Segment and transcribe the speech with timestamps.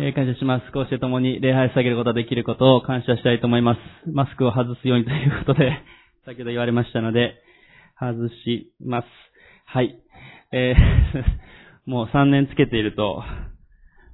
[0.00, 0.70] えー感謝します。
[0.70, 3.78] こうして共に礼拝を下げることができることを感謝したいと思います。
[4.08, 5.72] マスクを外すようにということで、
[6.24, 7.34] 先ほど言われましたので、
[7.98, 9.06] 外します。
[9.66, 9.98] はい。
[10.52, 11.24] えー
[11.90, 13.24] もう3年つけていると、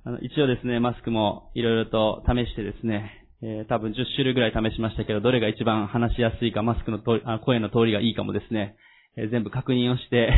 [0.04, 8.76] あの一応ですね、マスクもいろいろと試してですね、えー多分10種類ぐらい試しましたけど、どれが一番話しやすいか、マスクの通りあ声の通りがいいかもですね、
[9.18, 10.32] えー全部確認をして、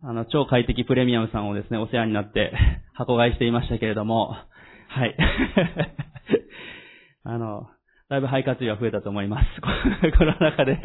[0.00, 2.52] あの、超快適プレミアムさんをですね、お世話になって
[2.94, 4.36] 箱買いしていましたけれども、
[4.88, 5.16] はい。
[7.24, 7.66] あの、
[8.08, 9.46] だいぶ肺活量が増えたと思います。
[9.60, 10.78] この中で。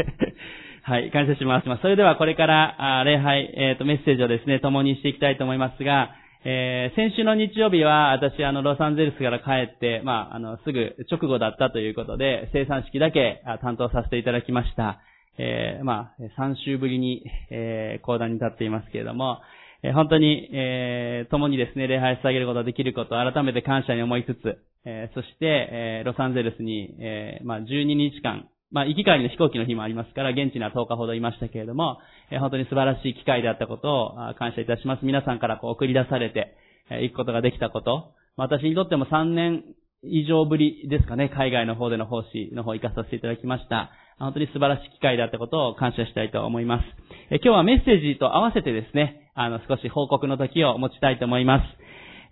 [0.82, 1.82] はい、感謝します。
[1.82, 15.00] それではこれから、礼拝、えっ、と、メッセージをですね、共にしていきたいと思いますが、えー先週の日曜日は、私、あの、ロサンゼルスから帰って、まあ、あの、すぐ直後だったということで、生産式だけ担当させていただきました。
[15.38, 19.40] えーまあ、3週ぶりに、えー講談に立っていますけれども、
[19.82, 31.98] えー本当に、えー共にですね、礼拝を捧げることができることを改めて感謝に思いつつ、えーそして、えーロサンゼルスに、えーまあ、12日間、まあ、行き帰りの飛行機の日もありますから、現地には10日ほどいましたけれども、
[32.32, 35.06] えー本当に素晴らしい機会であったことをあ感謝いたします。
[35.06, 36.56] 皆さんからこう送り出されて、
[36.92, 39.64] えー行くことができたこと、ま私にとっても3年
[40.04, 43.92] 以上ぶりですかね、海外の方での奉仕の方行かさせていただきました。
[44.20, 46.84] 本当に素晴らしい機会であったことを感謝したいと思います。
[47.30, 51.84] 今日はメッセージと合わせてですね、あの、少し報告の時を持ちたいと思います。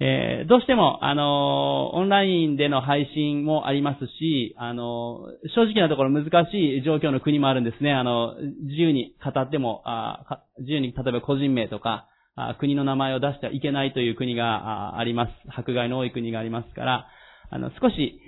[0.03, 7.93] えーどうしても、あのオンラインでの配信もありますし、あの正直なところ難しい状況の国もあるんですね。
[7.93, 15.31] あの、自由に語っても、あ自由に例えば個人名とか、あ国の名前を出してはいけないという国がああります。
[15.55, 17.07] 迫害の多い国がありますから、
[17.51, 18.19] あの、少し、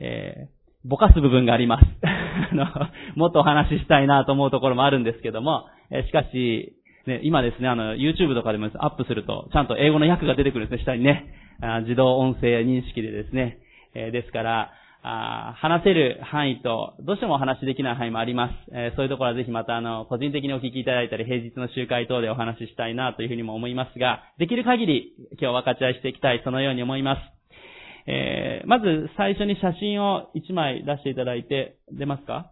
[0.00, 0.54] えー
[0.86, 1.84] ぼかす部分があります。
[2.34, 2.66] あの、
[3.16, 6.74] もっとお話ししたいなと思うところもあるんですけども、えしかし、
[7.06, 11.34] ね、今ですね、あの、YouTube とかでもアップすると、ちゃんと英語の訳が出てくるんですね、下にね。
[11.60, 13.58] あ自動音声認識でですね。
[13.94, 14.70] えーですから、
[15.02, 18.54] あ話せる範囲と、どうしてもお話しできない範囲もあります。
[18.72, 27.33] えーそういうところはぜひまた、あの、個人的にお聞きいただいたり、平日の集会等でお話ししたいなというふうにも思いますが、できる限り今日分かち合いしていきたい、そのように思います。
[28.06, 32.50] えーまず最初に写真を1枚出していただいて、出ますか？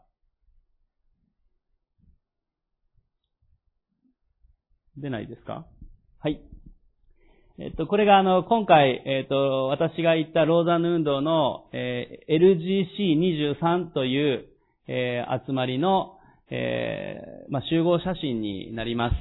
[4.98, 5.66] 出ないですか？
[6.20, 6.40] はい。
[7.58, 12.32] えっと、これがあの、今回、えっと、私が言ったローザンヌ運動の、えー
[13.58, 14.46] LGC23 という、
[14.88, 16.18] えー集まりの、
[16.50, 19.14] えーまあ、集合写真になります。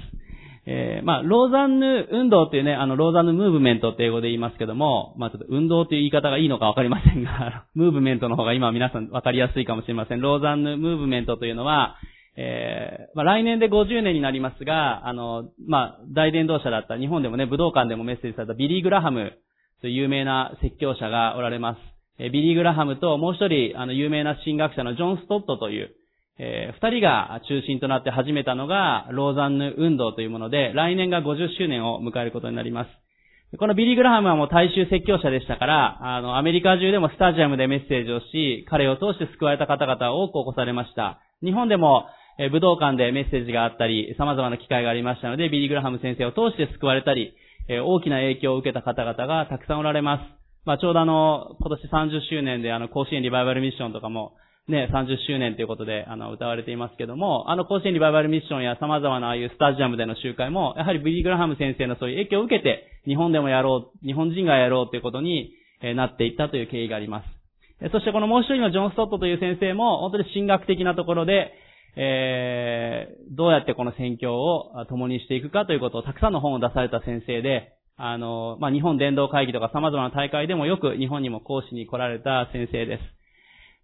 [0.66, 10.22] えーまあ、ローザンヌ運動っていうね、あの、ローザンヌムーブメントって英語で言いますけども、まあ、ちょっと運動という言い方がいいのかわかりませんが、 ムーブメントの方が今皆さんわかりやすいかもしれません。
[10.22, 11.96] ローザンヌムーブメントというのは、
[12.38, 19.34] えーまあ、来年で50年になりますが、あの、まあ、大伝道者だった、日本でもね、武道館でもメッセージされたビリー・グラハム
[19.82, 21.80] という有名な説教者がおられます。
[22.20, 25.96] えービリー・グラハムともう一人、あの、有名な神学者のジョン・ストットという、
[26.44, 33.58] えー二人が中心となって始めたのが、ローザンヌ運動というもので、来年が50周年を迎えることになります。
[33.60, 41.20] このビリー・グラハムはもう大衆説教者でしたから、あの、アメリカ中でもスタジアムでメッセージをし、彼を通して救われた方々は多く起こされました。
[41.44, 42.06] 日本でも、
[42.40, 47.36] え武道館でメッセージがあったり、様々な機会がありましたので、ビリー・グラハム先生を通して救われたり、
[47.68, 50.22] え大きな影響を受けた方々がたくさんおられます。
[50.66, 54.34] まあ、ちょうどあの、今年30周年であの、甲子園リバイバルミッションとかも、
[54.72, 67.90] ね、30周年ということで、あの、歌われていますけども、あの、甲子園リバイバルミッションや様々なああいうスタジアムでの集会も、やはりビリー・グラハム先生のそういう影響を受けて、日本でもやろう、日本人がやろうということに、えなっていったという経緯があります。
[67.92, 71.54] そしてこのもう一人のジョン・ストットという先生も、本当に神学的なところで、
[71.96, 83.21] えーどうやってこの宣教を共にしていくかということをたくさんの本を出された先生で、あの、まあ、日本伝道会議とか様々な大会でもよく日本にも講師に来られた先生です。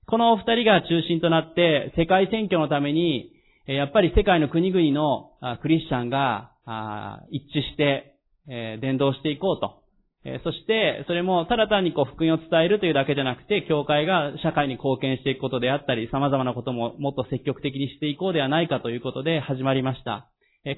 [0.09, 3.33] このお二人が中心となって、世界選挙のために、
[3.65, 6.51] やっぱり世界の国々のクリスチャンが
[7.29, 8.15] 一致して、
[8.47, 9.83] 伝道していこうと。
[10.45, 20.29] そして、それもただ単にこう福音を伝えるというだけじゃなくて、教会が社会に貢献していくことであったり、様々なことももっと積極的にしていこうではないかということで始まりました。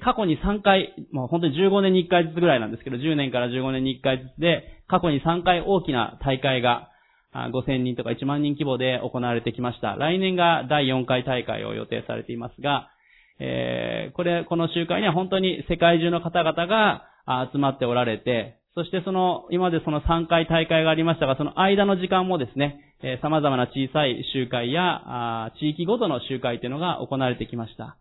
[0.02, 6.89] 過去に3回、もう本当に15年に1回ずつぐらいなんですけど、10年から15年に1回ずつで、過去に3回大きな大会が、
[7.34, 9.94] 5000人とか1万人規模で行われてきました。
[9.96, 12.90] 来年が第4回大会を予定されていますが、
[13.38, 17.04] えーこれ、この集会には本当に世界中の方々が
[17.52, 27.96] 集まっておられて、そしてその、今までその3回大会がありましたが、その間の時間もですね、えー様々な小さい集会や、地域ごとの集会というのが行われてきました。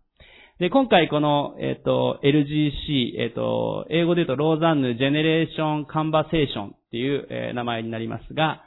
[0.60, 8.62] で、今回この、えっ、と、LGC、えっ、と、英語で言うとローザンヌ・ジェネレーション・カンバセーションっていう、えー、名前になりますが、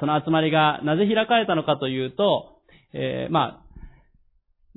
[0.00, 2.60] その集まりがなぜ開かれたのかというと、
[2.92, 3.66] えー、まあ、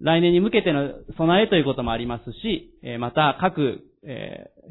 [0.01, 3.83] 来年に向けての備えということもありますし、また各、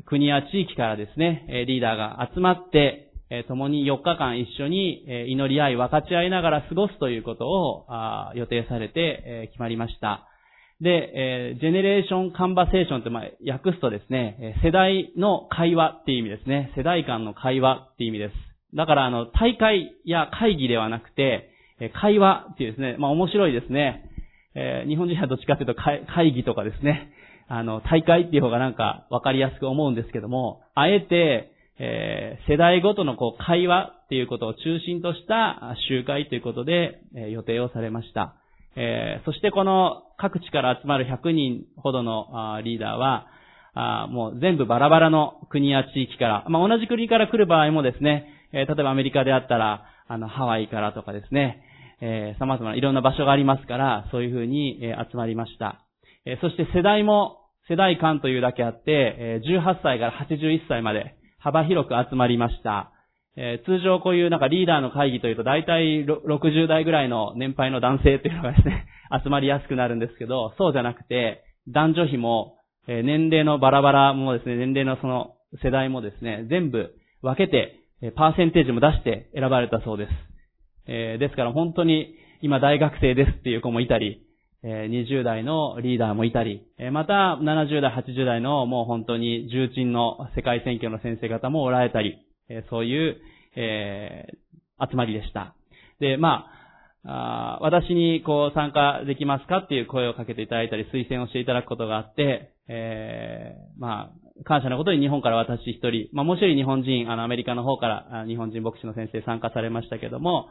[0.07, 3.13] 国や地域からですね、リーダーが集まって、
[3.47, 7.87] 共に4日間一緒に祈り合い、分かち合いながら過ごすということを
[8.35, 10.27] 予定されて、決まりました。
[10.81, 16.73] で、え、ジェネレーションカンバセーションって、訳すとですね、世代の会話っていう意味ですね。
[16.77, 18.48] 世代間の会話っていう意味です。
[18.75, 21.51] だから、あの、大会や会議ではなくて、
[22.01, 24.05] 会話っていうですね、まあ、面白いですね。
[24.55, 27.13] えー、日本人はどっちかというと会議とかですね、
[27.49, 38.35] あの、大会っていう方がなんかわかりやすく思うんですけども、あえて、えー、世代ごとのこう会話っていうことを中心とした集会ということで、えー、予定をされました。
[38.77, 43.27] えー、そしてこの各地から集まる100人ほどのリーダーは、
[43.75, 51.63] あもう全部バラバラの国や地域から、まあ、同じ国から来る場合もですね、え、例えばアメリカであったら、あの、ハワイからとかですね、
[52.01, 55.85] えー、様々ないろんな場所がありますから、そういうふうに、え、集まりました。
[56.25, 62.93] え、そして世代も、世代間というだけあって、え、18歳から81歳まで幅広く集まりました。
[63.37, 68.87] え、通常こういうなんかリーダーの会議というと大体60代ぐらいの年配の男性というのがですね、
[69.23, 72.57] 集まりやすくなるんですけど、そうじゃなくて、男女比も、
[72.89, 80.11] え、年齢のバラバラもですね、年齢のその世代もですね、全部分けて、えパーセンテージも出して選ばれたそうです。
[80.87, 84.25] えー、ですから本当に今大学生ですっていう子もいたり、
[84.63, 92.19] えー、20代のリーダーもいたり、えー、また70代、80代のもう本当に重鎮の世界選挙の先生方もおられたり、
[92.49, 93.17] えそういう、
[93.57, 94.27] え
[94.81, 95.55] 集まりでした。
[96.01, 96.47] で、ま
[97.05, 110.49] あ、あ私にこう参加できますかっていう声をかけていただいたり、推薦をしていただくことがあって、え、まあ、感謝のことに日本から私一人、まあもう一人日本人、あのアメリカの方から日本人牧師の先生参加されましたけども、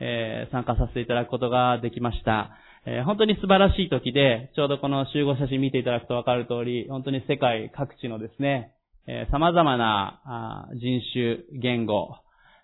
[0.00, 2.50] えー、参加させていただくことができました。
[2.86, 8.72] えー、本当に素晴らしい時で、ちょうどこの集合写真見ていただくとわかる通り、本当に世界各地のですね、
[9.06, 12.16] えー、様々なあ人種、言語、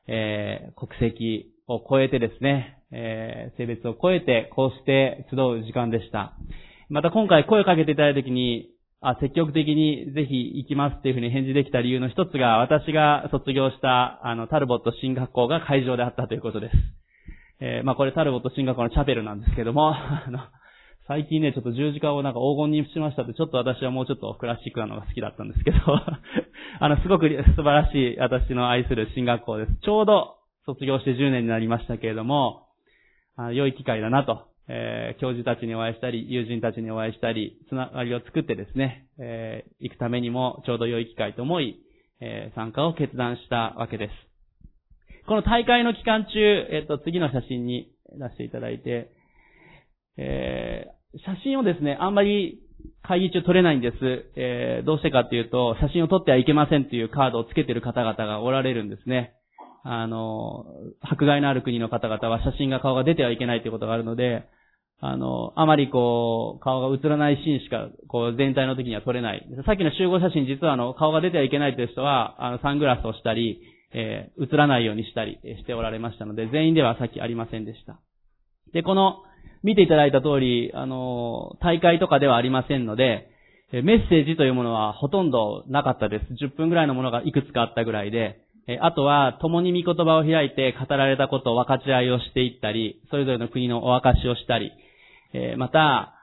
[0.09, 6.35] えー、国籍を超えてですね、えー、性別を超えて、こうして集う時間でした。
[6.89, 8.71] また今回声をかけていただいたときに、
[9.01, 16.77] あ、積極的にぜひ行きますっていうふうに返事できた理由の一つが、私が卒業した、あの、タルボット進学校が会場であったということです。
[17.61, 20.41] えー、まあこれタルボット進学校のチャペルなんですけども、 あの、
[21.09, 25.79] 最近ね、ちょっと十字架をなんか黄金にしましたって、ちょっと私はもうちょっとクラシックなのが好きだったんですけど、
[26.81, 29.77] あの、すごく素晴らしい私の愛する進学校です。
[29.83, 32.67] ちょうど卒業して10年になりましたけれども、
[33.37, 41.81] あ良い機会だなと、えー、教授たちにお会いしたり、友人たちにお会いしたり、つながりを作ってですね、えー、行くためにもちょうど良い機会と思い、
[42.21, 44.13] えー、参加を決断したわけです。
[45.27, 46.39] この大会の期間中、
[46.71, 49.11] えっ、と、次の写真に出していただいて、
[50.17, 50.87] え
[51.25, 52.61] 写真をですね、あんまり
[53.03, 53.97] 会議中撮れないんです。
[54.37, 59.35] え、どうしてかっていうと、写真を撮ってはいけませんっていうカードをつけてる方々がおられるんですね。
[59.85, 60.67] あの、
[61.01, 64.45] 迫害のある国の方々は写真が顔が出てはいけないということがあるので、
[65.01, 69.47] あの、あまりこう、顔が映らないシーンしか、こう、全体の時には撮れない。
[69.67, 73.61] さっきの集合写真、実はあの、顔が出てはいけないという人は、あの、サングラスをしたり、
[73.93, 78.01] えー、映らないようにしたりしておられましたので、全員ではさっきありませんでした。
[78.73, 79.23] で、この、
[79.63, 83.29] 見ていただいた通り、あの、大会とかではありませんので、
[83.73, 86.45] メッセージというものはほとんどなかったです。
[86.45, 88.41] 10分ぐらいのものがいくつかあったぐらいで、
[88.81, 94.73] あとは、共に御言葉を開いて語られたことを分かち合いをしていったり、それぞれの国のお証しをしたり、
[95.57, 96.15] また、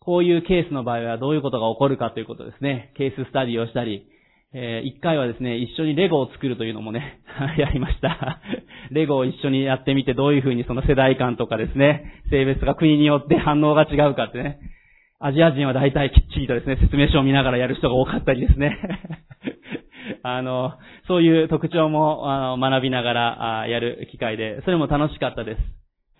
[0.00, 2.92] こういうケースの場合はどういうことが起こるかということですね。
[2.96, 4.06] ケーススタディをしたり、
[4.56, 7.20] え、一回はですね、一緒にレゴを作るというのもね、
[7.58, 8.38] やりました。
[8.92, 14.58] レゴを一緒にやってみてどういうふうにその世代間とかですね、性別が国によって反応が違うかってね。
[15.18, 18.78] アジア人は大体きっちりとですね、説明書を見ながらやる人が多かったりですね。
[20.22, 20.74] あの、
[21.08, 25.60] そういう特徴もあの学びながらあやる機会で、それも楽しかったです。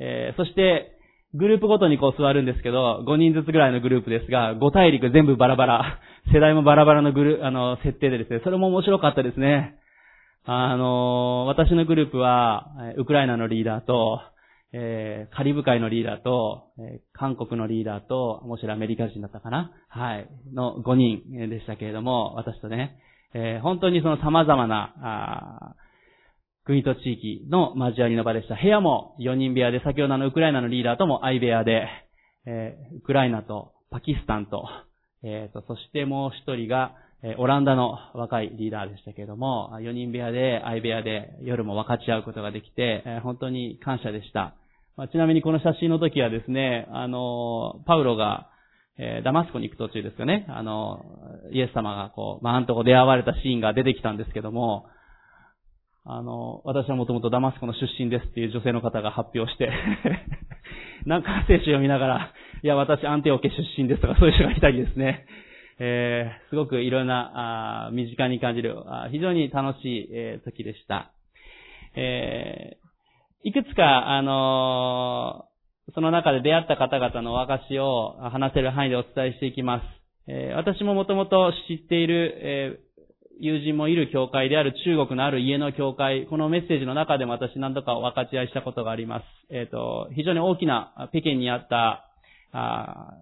[0.01, 0.94] えー、そして、
[1.35, 5.99] グループごとにこう座るんですけど、5人ずつぐらいのグループですが、5大陸全部バラバラ、
[6.33, 9.75] 世代もバラバラのグル、あの、設定でですね、それも面白かったですね。
[10.45, 14.21] あの、私のグループは、ウクライナのリーダーと、
[14.73, 19.71] えー、カリブ海のリーダーと、えー、韓国のリーダーと、もしろアメリカ人だったかな？
[19.89, 20.29] はい。
[20.53, 22.99] の5人でしたけれども、私とね、
[23.35, 25.77] えー、本当にその様々な、
[26.65, 28.55] 国と地域の交わりの場でした。
[28.55, 31.87] 部屋も4人部屋で、先ほどのウクライナのリーダーとも相部屋で、
[32.47, 34.67] えー、ウクライナとパキスタンと、
[35.23, 44.55] えっ、と、そしてもう一人が、えオランダの若いリーダーでしたけれども、4人部屋で、相部屋で夜も分かち合うことができて、え本当に感謝でした。
[44.97, 48.49] まあ、ちなみにこの写真の時はですね、あの、パウロが、
[48.99, 51.05] えー、ダマスコに行く途中ですかね、あの、
[51.51, 54.87] イエス様がこう、まああ、んとこ出会われたシーンが出てきたんですけども、
[56.07, 59.71] あの、私はもともとダマスコの出身ですっていう女性の方が発表して
[61.07, 62.33] なんか聖書読みながら、
[62.63, 65.27] いや、私アンテオケ出身ですとかそういう人がいたりですね、
[65.79, 71.11] えー、すごくいろんな、あ身近に感じるあ、非常に楽しい、えー、時でした。
[71.97, 75.47] えー、いくつか、あの
[75.95, 79.85] その中で出会った方々のお証を話せる範囲でお伝えしていきます。
[80.27, 82.84] えー、私ももともと知っている、え、
[83.41, 89.25] 友人もいる教会である中国のある家の教会、このメッセージの中でも私何度か分かち合いしたことがあります。
[89.51, 92.07] えっ、ー、と、非常に大きな北京にあった
[92.53, 93.15] あ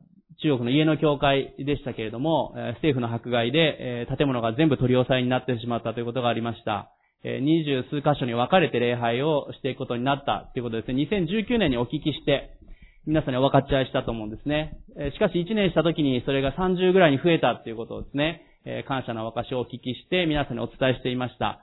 [0.43, 2.53] 中国の家の教会でしたけれども、
[2.83, 6.91] 政府の迫害で建物が全部取り押さえになってしまったということがありました。
[7.25, 11.07] 二十数箇所に分かれて礼拝をしていくことになったということですね。
[11.09, 12.59] 2019年にお聞きして、
[13.07, 14.79] 皆さんにお分かち合いしたと思うんですね。
[15.15, 18.43] しかし1年した時にそれが30ぐらいに増えたということですね、
[18.87, 21.61] 感謝の証をお聞きして皆さんにお伝えしていました。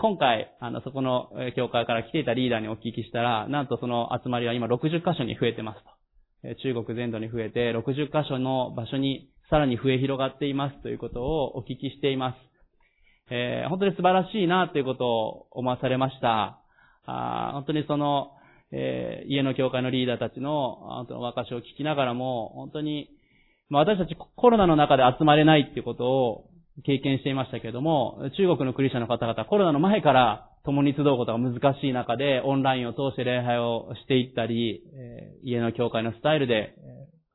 [0.00, 5.98] 今回、あの、そこの教会から来ていたリーダーにお聞きしたら、なんとその集まりは今60箇所に増えてますと。
[6.62, 12.36] 中国全土に増えて60カ所の場所にさらに増え広がっていますということをお聞きしています。
[13.30, 16.60] えー、本当に素晴らしいなということを思わされました。
[17.04, 18.32] あ本当にその、
[18.70, 23.08] えー、家の教会のリーダーたちの、本当の若しを聞きながらも、本当に、
[23.70, 26.44] 私たちコロナの中で集まれないっていうことを
[26.84, 34.82] 経験していましたけれども、中国のクリスチャンの方々、コロナの前から共に集うことが難しい中で、オンラインを通して礼拝をしていったり、
[35.42, 36.74] 家の教会のスタイルで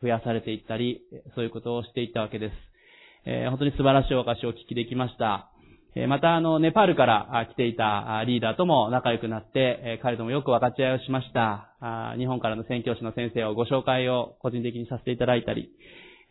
[0.02, 1.02] 増やされていったり、
[1.36, 2.54] そういうことをしていったわけです。
[3.50, 5.50] 本当に素晴らしいお証をお聞きできました。
[6.08, 11.76] また、あの、ネパールから来ていたリーダーとも仲良くなって、彼ともよく分かち合いをしました。
[12.18, 15.70] 日本からの宣教師の先生をご紹介を個人的にさせていただいたり、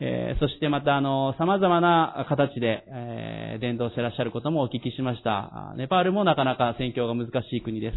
[0.04, 5.75] えー、そしてまた、あの、様々な形で、えー、伝道してらっしゃることもお聞きしました。
[5.76, 7.97] ネパールもなかなか宣教が難しい国です。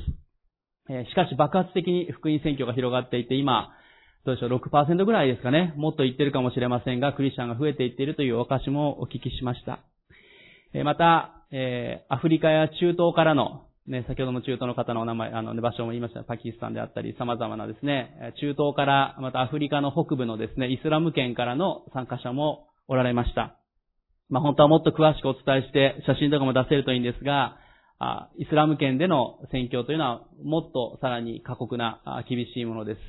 [0.87, 3.71] えー、しかし爆発的に福音宣教が広がっていて、今、
[4.23, 5.73] どうでしょう、6%ぐらいですかね。
[5.77, 9.79] もっと言ってるかもしれませんが、クリスチャンが増えていっているというお証もお聞きしました。
[10.75, 23.57] えまた、えアフリカや中東からのね、先ほども中東の方のお名前、あの、場所も言いましたパキスタンであったり、様々なですね、中東から、またアフリカの北部のですね、イスラム圏からの参加者もおられました。
[24.29, 27.57] まあ、本当はもっと詳しくお伝えして、写真とかも出せるといいんですが、
[27.97, 32.99] あイスラム圏での宣教というのは、もっとさらに過酷な、厳しいものです。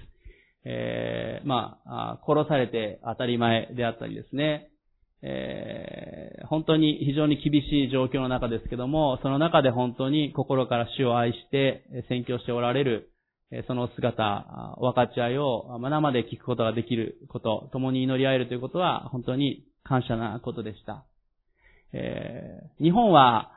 [0.65, 4.69] えー、まあ、殺されて当たり前であったりですね、
[5.23, 13.11] えー、本当に非常に厳しい状況の中ですけども、その中で本当に心から主を愛して宣教しておられる、
[13.67, 21.05] その姿、分かち合いを生で聞くことができること、共に祈り合えるということは本当に感謝なことでした。
[21.93, 23.53] えー、日本は、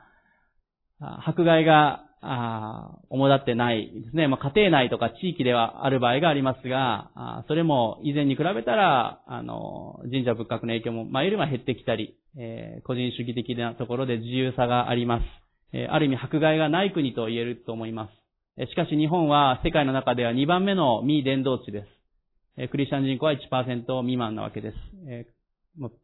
[1.00, 4.28] 迫害があ主だってないですね。
[4.28, 15.24] まあ、家庭内とか地域ではある場合がありますが、あそれも以前に比べたら、あの、神社仏閣の影響も前よりは減ってきたり、えー、個人主義的なところで自由さがあります。
[15.72, 18.20] えー、ある意味迫害がない国と言えると思います。
[18.58, 21.86] えしかし日本は世界の中では2番目の未伝道地です。
[22.58, 24.76] えクリスチャン人口は1%未満なわけです。
[25.08, 25.26] え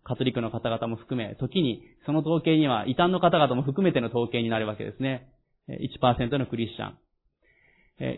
[0.04, 5.28] カトリックの方々も含め、時にその統計には異端の方々も含めての統計になるわけですね。
[5.68, 6.98] 1%のクリスチャン。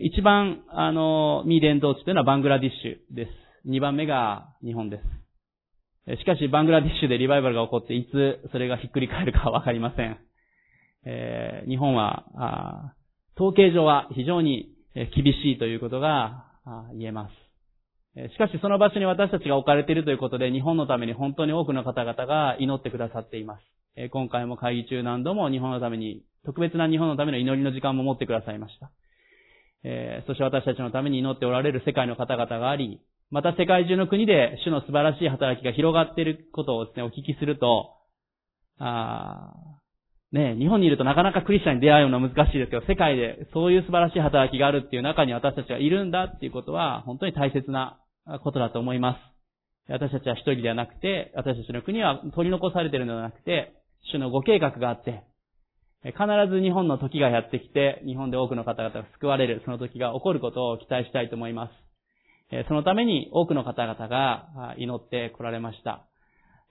[0.03, 3.31] 一番、あの、未伝道地というのはバングラディッシュです。
[3.65, 4.99] 二番目が日本で
[6.07, 6.19] す。
[6.19, 10.17] しかし、バングラディッシュでリバイバルが起こって、いつそれがひっくり返るかわかりません。
[11.05, 12.93] えー、日本は、
[13.35, 16.45] 統計上は非常に厳しいということが
[16.93, 18.29] 言えます。
[18.33, 23.61] しかしその場所に私たちが置かれているということで、日本のために本当に多くの方々が祈ってくださっています。
[24.11, 28.91] 今回も会議中何度も日本のために特別な日本のための祈りの時間も持ってくださいました。
[29.83, 37.95] え、そして私たちのために祈っておられる世界の方々があり、また世界中の国で主の素晴らしい働きが広がっていることをですね、お聞きすると、
[38.79, 39.53] あ
[40.31, 47.99] ね、日本にいるとなかなかクリスチャンに出会うのは難しいですけど、世界でそういう素晴らしい働きがあるっていう中に私たちがいるんだっていうことは、本当に大切な
[48.43, 49.91] ことだと思います。
[49.91, 53.73] 私たちは一人ではなくて、私たちの国は取り残されているのではなくて、
[54.11, 55.23] 主のご計画があって、
[56.03, 56.15] 必
[56.49, 62.65] ず日本の時がやってきて、日本で多くの方々が救われる、その時が起こることを期待したいと思います。
[62.67, 66.05] そのために多くの方々が祈って来られました。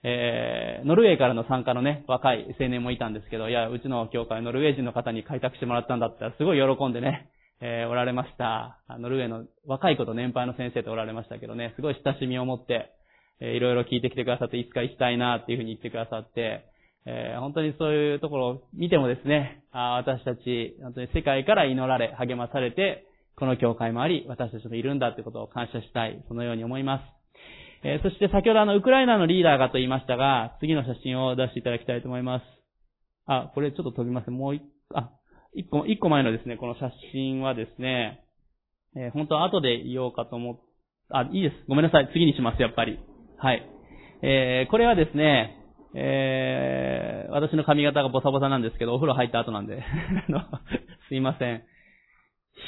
[0.03, 7.29] えー、ノルウェーからの参加のね、若い青年もいたんですけど、いや、うちの教会ノルウェー人の方に開拓してもらったんだったら、すごい喜んでね、
[7.61, 8.79] えー、おられました。
[8.87, 12.91] ノルウェーの若い子と年配の先生とおられましたけどね、すごい親しみを持って、
[13.41, 16.65] えー、いろいろ聞いてきてくださって、いつか行きたいなっていうふうに言ってくださって、
[17.09, 27.03] えー、本当にそういうところを見てもですね、あ私たち、本当に世界から祈られ、励まされて、この教会もあり、私たちもいるんだということを感謝したい、そのように思います。
[27.83, 32.43] えー、そして先ほどあの、ウクライナのリーダーがと言いましたが、次の写真を出していただきたいと思います。
[33.25, 34.29] あ、これちょっと飛びます。
[34.29, 34.61] もう一、
[34.93, 35.09] あ、
[35.55, 38.21] 一個、一個前のですね、この写真はですね、
[38.95, 40.59] えー、本当は後で言おうかと思っ、
[41.09, 41.55] あ、いいです。
[41.67, 42.09] ごめんなさい。
[42.13, 42.99] 次にします、やっぱり。
[43.37, 43.65] はい。
[44.21, 45.58] えー、これはですね、
[45.95, 49.83] えー、私の髪型がボサボサなんですけど、お風呂入った後なんで
[51.09, 51.63] すいません。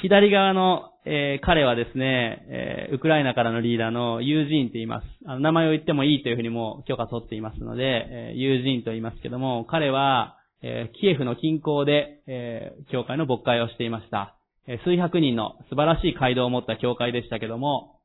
[0.01, 5.05] 左側の、えー、彼はですね、えー、ウクライナからのリーダーのユージーンって言います。
[5.25, 14.35] あの名前を言ってもいいというふうにも許可取っていますので、えー、ユージーンと言いますけども、彼は、えー、キエフの近郊で、えー、教会の牧会をしていました。
[14.67, 18.00] え、数百人の素晴らしい街道を持った教会でしたけども、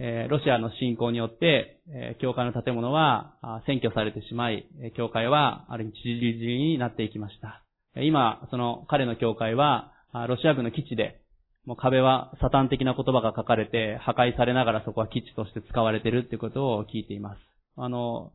[0.00, 3.36] えー、ロシアの侵攻によって、えー、教会の建物は
[3.68, 7.62] 占拠されてしまい、教会はある意味散り散りになっていきました。
[8.00, 9.92] 今、その彼の教会は、
[10.28, 11.20] ロシア軍の基地で、
[11.64, 17.38] もう壁はサタン的な言葉が書かれて破壊されながらそこは基地として使われているっていうことを聞いています。
[17.76, 18.32] あの、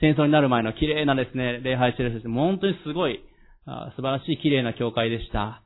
[0.00, 3.20] 戦争になる前の綺麗なですね、礼拝してる人本当にすごい、
[3.96, 5.62] 素晴らしい綺麗な教会でした。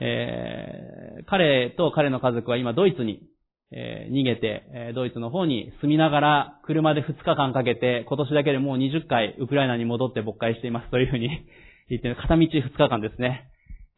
[0.00, 3.22] えー、彼と彼の家族は今ドイツに、
[3.70, 11.28] えー、逃げて、えー、ドイツの方に住みながら車で2日間かけて今年だけでもう20回ウクライナに戻って牧会していますというふうに
[11.90, 13.48] 言って片道2日間ですね。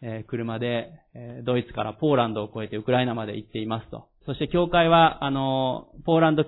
[0.02, 4.06] え車で、えドイツからポーランドを越えてウクライナまで行っていますと。
[4.24, 6.44] そして教会は、あの、ポーランド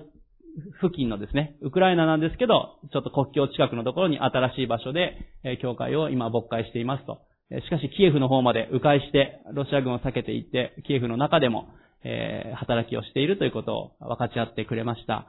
[0.81, 7.21] 付近のですね、ウクライナなんですけど、ちょっと国境近くのところに新しい場所で、え教会を今牧会していますと。
[7.61, 11.67] しかし、キエフの方まで迂回して、ロシア軍を避けていって、キエフの中でも、
[12.03, 15.27] え働きをしているということを分かち合ってくれました。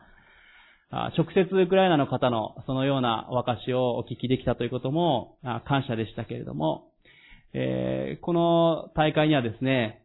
[1.16, 6.92] 直接ウクライナの方のそのようなお証をお聞きできたということも感謝でしたけれども、
[7.52, 10.02] えー、この大会にはですね、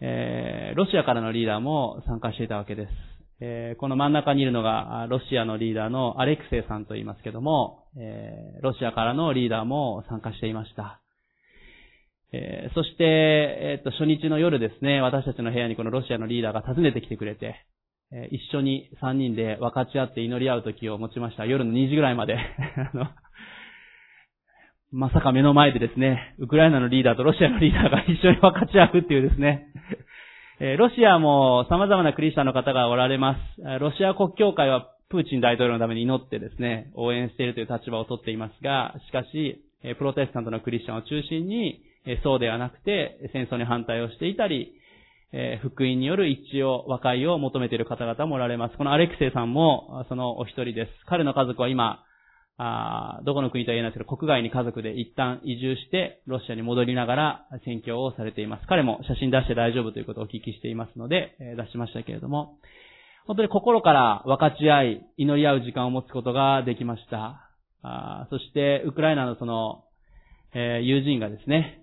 [0.00, 2.88] えー、ロシアからのリーダーも参加していたわけです。
[3.40, 11.00] えー、この真ん中にいるのが、ロシアのリーダーのアレクセイさんと言いますけども、え、ロシアからのリーダーも参加していました。
[12.32, 17.56] えー、そして、えっと、初日の夜ですね、私たちの部屋にこのロシアのリーダーが訪ねてきてくれて、
[18.12, 21.46] え一緒に3人で分かち合って祈り合う時を持ちました。
[21.46, 22.36] 夜の2時ぐらいまで
[22.94, 23.06] あの、
[24.92, 29.66] まさか目の前でですね、ウクライナのリーダーとロシアのリーダーが一緒に分かち合うっていうですね、
[30.60, 33.62] えロシアも様々なクリスチャンの方がおられます。
[33.80, 39.62] ロシア国教会はプーチン大統領のために祈ってですね、応援しているという立場をとっていますが、しかし、
[39.98, 41.82] プロテスタントのクリスチャンを中心に、
[42.22, 44.74] そうではなくて、戦争に反対をしていたり、
[45.62, 48.76] 福音による一致を、和解を求めている方々もおられます。
[48.76, 50.90] このアレクセイさんも、そのお一人です。
[51.06, 52.04] 彼の家族は今、
[52.58, 58.66] あどこの国とは言えないですけど、国外に家族で一旦移住して、ロシアに戻りながら宣教をされています。
[58.66, 62.58] 彼も写真出して大丈夫ということをお聞きしていますので、え出しましたけれども、
[63.26, 67.48] 本当に心から分かち合い、祈り合う時間を持つことができました。
[67.82, 69.84] あそして、ウクライナのその、
[70.54, 71.81] え、友人がですね、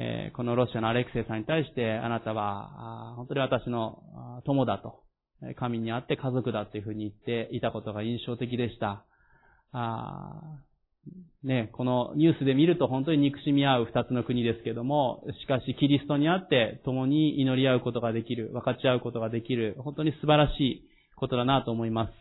[0.00, 5.02] え、このロシアのアレクセイさんに対して、あなたは、本当に私の友だと、
[5.56, 9.04] 神にあって家族だというふうに言っていたことが印象的でした。
[9.72, 10.60] あ
[11.42, 20.82] ね、このニュースで見ると本当に憎しみ合う二つの国ですけども、しかしキリストにあって共に祈り合うことができる、分かち合うことができる、本当に素晴らしい
[21.16, 22.12] ことだなと思います。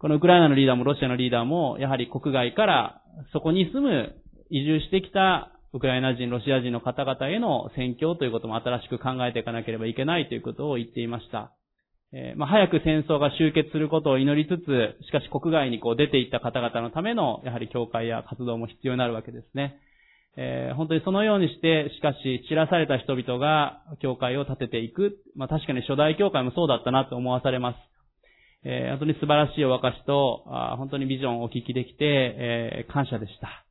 [0.00, 4.16] このウクライナのリーダーもロシアのリーダーも、やはり国外からそこに住む
[4.50, 11.52] 移住してきたウクライナ人、ロシア人の方々への宣教ということも新しく考えていかなければいけないということを言っていました。
[12.12, 19.76] えー、まあ、早く戦争が終結することを祈りつつ、しかし国外にこう出ていった方々のための、やはり教会や活動も必要になるわけですね。
[20.36, 25.18] えー、本当にそのようにして、しかし散らされた人々が教会を建てていく。
[25.36, 27.76] まあ、確かに初代教会もそうだったなと思わされます。
[28.64, 33.64] えー、本当に素晴らしいお証と、あ本当にビジョンをお聞きできて、えー、感謝でした。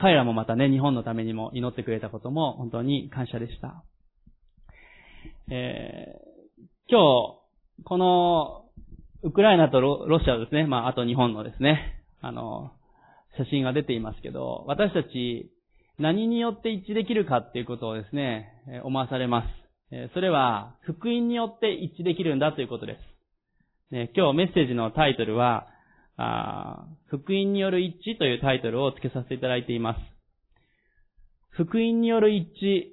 [0.00, 3.84] 彼らもまたね、日本のためにも祈ってくれたことも本当に感謝でした。
[5.50, 6.32] えー
[6.92, 8.64] 今日、この、
[9.22, 12.72] ウクライナとロシアですね、まあ、あと日本のですね、あの、
[13.38, 15.50] 写真が出ていますけど、私たち、
[15.98, 19.44] 何によって一致できるかっていうことをですね、思わされま
[19.90, 20.10] す。
[20.12, 22.98] それは、福音によって一致できるんだということで
[23.90, 24.08] す。
[24.14, 25.68] 今日メッセージのタイトルは、
[26.22, 29.98] あ福音による一致というタイトルを付けさせていただいています。
[31.50, 32.92] 福音による一致。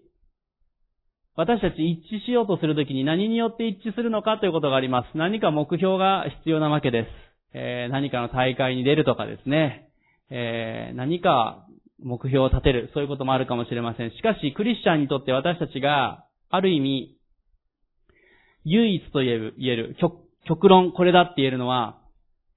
[1.36, 5.18] 私たち一致しようとするときに何によって一致するのかということがあります。
[5.18, 7.08] 何か目標が必要なわけです。
[7.54, 9.90] えー、何かの大会に出るとかですね。
[10.30, 11.66] えー、何か
[12.04, 12.92] 目標を立てる。
[12.94, 14.12] そういうこともあるかもしれません。
[14.12, 17.16] しかし、クリスチャンにとって私たちが、ある意味、
[18.66, 19.96] 唯一と言える、
[20.46, 22.00] 極論これだって言えるのは、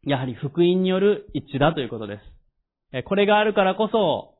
[0.05, 2.19] やはり福音による一致だということで
[2.93, 3.05] す。
[3.05, 4.35] これがあるからこそ、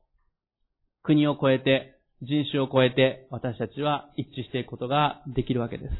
[1.03, 5.93] 国を超えて、人種を超えて、私たちは一致していくことができるわけです。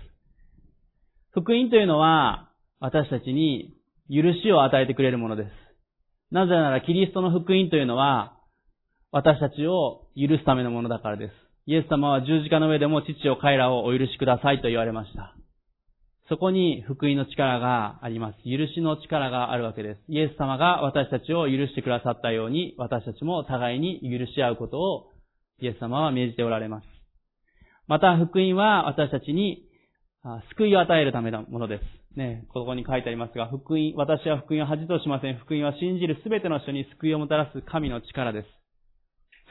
[1.32, 2.50] 福音というのは、
[2.80, 3.74] 私たちに
[4.10, 5.50] 許しを与えてくれるものです。
[6.32, 8.38] なぜなら、キリストの福音というのは、
[9.12, 11.34] 私たちを許すためのものだからです。
[11.66, 15.36] イエス様は十字架の上でも父を彼らをお許しくださいと言われました。
[16.34, 18.38] そこに福音の力があります。
[18.38, 20.00] 許しの力があるわけです。
[20.08, 25.12] イエス様が私たちを許してくださったように、私たちも互いに許し合うことを
[25.62, 26.88] イエス様は命じておられます。
[27.86, 29.68] また、福音は私たちに
[30.58, 32.18] 救いを与えるためのものです。
[32.18, 35.38] ね、ここに書いてありますが、福音、私は福音を恥としません。
[35.38, 38.48] 福音は信じるすべての人に救いをもたらす神の力です。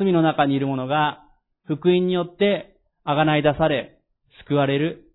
[0.00, 1.22] 罪の中にいる者が
[1.66, 2.74] 福音によって
[3.06, 4.00] 贖い出され、
[4.48, 5.11] 救われる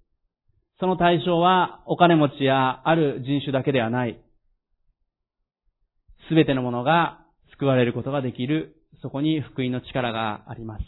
[0.80, 4.20] その対象はお金持ちやある人種だけではない。
[6.30, 7.20] すべてのものが
[7.52, 10.84] 救われることができる、そこに福音の力があります。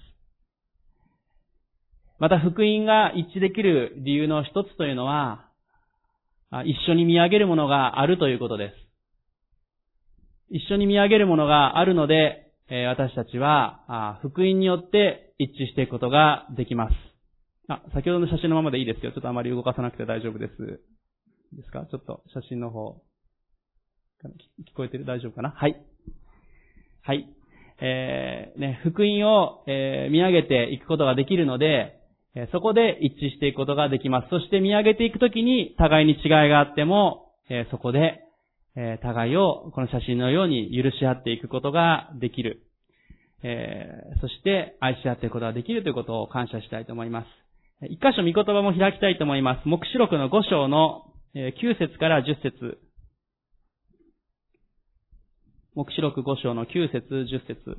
[2.19, 5.45] また福音が一致できる理由の一つというのは、
[6.65, 8.75] 一緒に見上げるものがあるということです。
[10.51, 12.51] 一緒に見上げるものがあるので、
[12.87, 17.08] 私たちは福音によって一致していくことができます。
[17.69, 20.81] あ、先ほどの写真のままでいいですけど、ちょっとあまり動かさなくて大丈夫です。
[21.55, 21.85] ですか？
[21.89, 23.01] ちょっと写真の方、
[24.23, 25.05] 聞こえてる？
[25.05, 25.51] 大丈夫かな？
[25.51, 25.75] はい。
[27.03, 27.29] はい。
[27.81, 31.99] えー、ね、福音を、えー、見上げていくことができるので、
[32.35, 34.29] えー、そこで一致していくことができます。
[34.29, 38.21] そして見上げていくときに、互いに違いがあっても、えー、そこで、
[38.75, 42.63] えー、互いをこの写真のように許し合っていくことができる。
[43.41, 47.27] えー、そして愛し合っていくことができるということを感謝したいと思います。
[47.87, 49.67] 一箇所見言葉も開きたいと思います。
[49.67, 52.77] 目視録の5章の9節から10節。
[55.75, 57.77] 目視録5章の9節10節。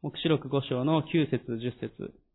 [0.00, 2.25] 目視録5章の9節10節。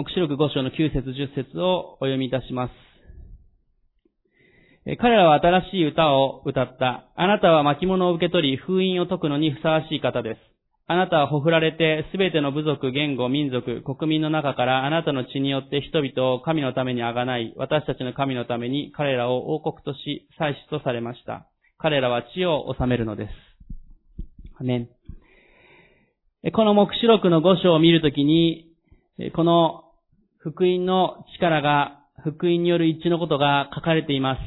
[0.00, 2.72] 目視録5章の9節10節をお読みいたします。
[4.98, 7.10] 彼らは新しい歌を歌った。
[7.16, 10.40] あなたは巻物を受け取り、封印を解くのにふさわしい方です。
[10.86, 21.46] あなたはほふられて、すべての部族、言語、民族、国民の中からあなたの血によって人々を神のためにあがない、私たちの神のために彼らを王国とし、祭司とされました。
[21.76, 23.30] 彼らは地を治めるのです。
[24.58, 24.88] アメン。
[26.54, 28.70] この目視録の5章を見るときに、
[29.34, 29.84] この
[30.42, 34.40] 福音の力が、福音による一致のことが書かれています。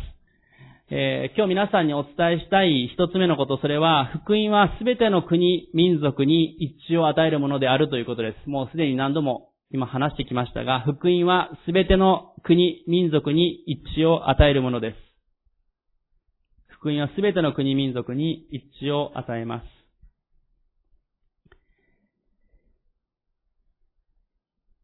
[0.89, 8.49] えー、今日皆さんにお伝えしたい一つ目のこと、それは、福音はすべての国、民族に一致を与えるものであるということです。
[8.49, 14.97] もうすでに何度も今話してきましたが、福音はすべての国、民族に一致を与えるものです。
[16.69, 19.82] 福音はすべての国、民族に一致を与えます。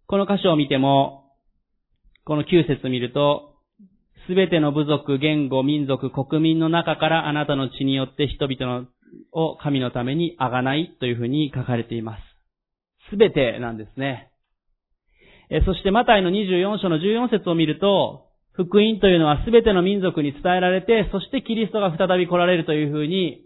[0.09, 1.35] この箇所を見ても、
[2.25, 3.53] この9節見ると、
[4.27, 8.87] すべての部族、言語、民族、国民の中からあなたの血によって人々の
[9.31, 12.21] を神のためにあがないというふうに書かれています。
[13.11, 14.31] すべてなんですね。
[15.51, 23.45] えそしてマタイの24章の14節を見ると、福音というのはすべての民族に伝えられて、そしてキリストが再び来られるというふうに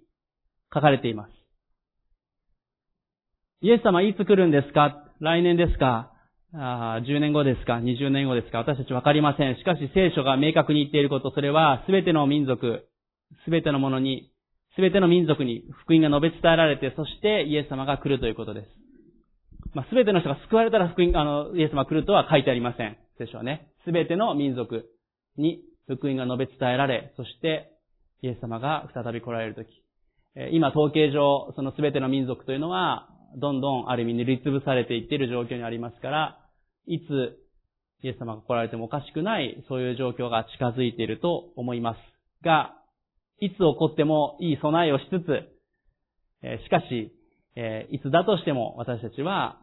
[0.73, 1.31] 書かれています。
[3.59, 5.03] イエス様いつ来るんですか？
[5.19, 6.12] 来年ですか？
[6.55, 9.55] あ10年後ですか ?20 年後ですか私たちわかりません。
[9.57, 12.85] しかし聖書が明確に言っていること、それは全ての民族、
[13.49, 14.31] 全てのものに、
[14.77, 18.67] 全ての民族に福音が述べ伝えられて、そしてイエス様が来るということです。
[19.73, 22.97] まあ、全ての人が救われたら福音、あの、イエス様が来るとは書いてありません。
[23.17, 23.69] 聖書はね。
[23.85, 24.85] 全ての民族
[25.37, 27.71] に福音が述べ伝えられ、そして
[28.21, 29.69] イエス様が再び来られるとき。
[30.51, 36.42] 今統計上、その全ての民族というのは、どんどんある意味塗りつぶされていっている状況にありますから、
[36.87, 37.39] いつ
[38.03, 41.97] イエス様が来られてもおかしくない、そういう状況が近づいていると思います。
[42.43, 42.75] が、
[43.39, 47.13] いつ起こってもいい備えをしつつ、しかし、
[47.91, 49.57] いつだとしても私たちは、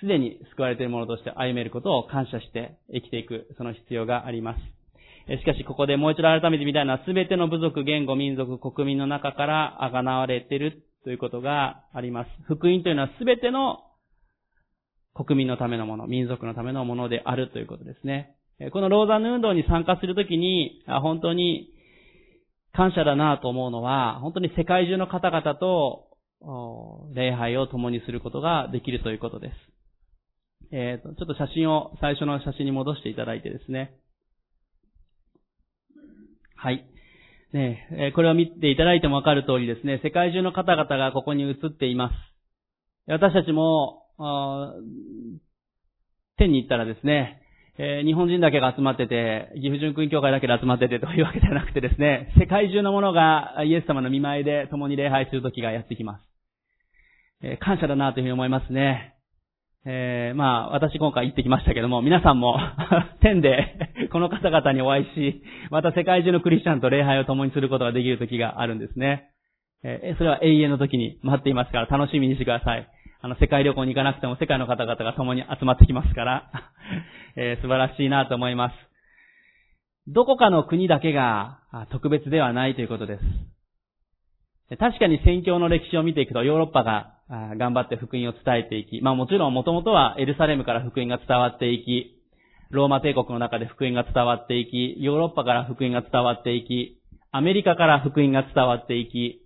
[0.00, 4.60] すでに救われているものとして歩めることを感謝して生きていく、その必要があります。
[5.38, 12.30] しかし、ここでもう一度改めてみたいのは、すべての部族、言語、民族、国民の中からあがなわれているということがあります。
[12.46, 13.84] 福音というのはすべての
[15.14, 18.36] 国民のためのもの、民族のためのものであるということですね。
[18.72, 21.72] このローザンヌ運動に参加するときに、本当に
[22.72, 26.08] 感謝だなと思うのは、本当に世界中の方々と
[27.14, 29.54] 礼拝を共にすることができるということです。
[30.72, 33.96] えーと、ちょっと写真を最初の写真に戻していただいてですね。
[36.54, 36.86] はい。
[37.52, 42.14] ね、これを見ていただいてもわかる通りですね、世界中の方々がここに映っています。
[43.08, 44.04] 私たちも、
[46.36, 47.40] 天に行ったらですね、
[47.78, 56.24] えー、日本人だけが集まってて、岐阜純君教会だけで集まっててというわけではなくてですね、世界中のものがイエス様の見舞いで共に礼拝する時がやってきます。
[57.42, 59.14] えー、感謝だなというふうに思いますね。
[59.86, 62.58] えー、まあ、私今回行ってきましたけども、皆さんも
[63.22, 69.30] 天でこの方々にお会いし、また世界中のクリスチャンと礼拝を共にすることができる時があるんですね。
[69.82, 72.86] えー、それは永遠の時に待っていますから楽しみにしてください。
[73.22, 76.50] あの、世界旅行に行かなくても世界の方々が共に集まってきますから、
[77.36, 78.74] えー、素晴らしいなと思います。
[80.08, 81.58] どこかの国だけが
[81.90, 84.76] 特別ではないということです。
[84.78, 87.14] 確かに宣教の歴史を見ていくと、ヨーロッパが
[87.56, 92.16] 頑張って福音を伝えていき、まあもちろんもともとはエルサレムから福音が伝わっていき、
[92.70, 97.00] ローマ帝国の中で福音が伝わっていき、ヨーロッパから福音が伝わっていき、
[97.32, 99.42] アメリカから福音が伝わっていき、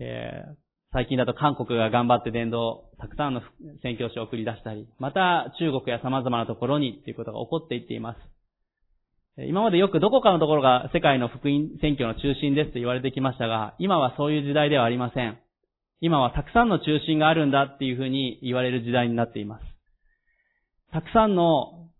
[0.00, 0.67] えー、
[0.98, 3.40] 最近だと韓国が頑張って伝道、たくさんの
[3.84, 8.16] 宣教師を送り出したり、また中国や様々なところにということが起こっていっていま
[9.36, 9.46] す。
[9.46, 15.38] 今までよくどこかのところが世界の福音宣教の中心ですと言われてきましたが、今はそういう時代ではありません。
[16.00, 19.62] 今はたくさんの中心があるんだっていうふうに言われる時代になっています。
[20.92, 21.90] たくさんの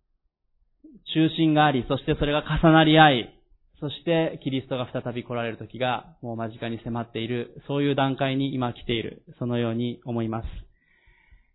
[1.14, 3.37] 中心があり、そしてそれが重なり合い、
[3.80, 10.46] そしてキリストが再び来られる時がもう間近に迫っている、そういう段階に今来ている、そのように思います。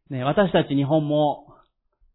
[0.09, 1.47] ね、私たち日本も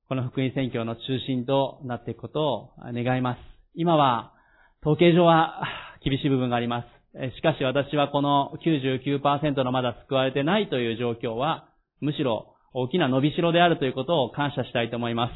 [0.08, 3.38] この福音宣教の中心となっていくことを願います。
[3.74, 4.32] 今は
[4.80, 5.62] 統計上は
[6.02, 7.34] 厳しい部分があります。
[7.36, 11.68] しかし私はこの99%のまだ救われてないという状況は、
[12.00, 15.32] むしろ大きな伸びしろであるということを感謝したいと思います。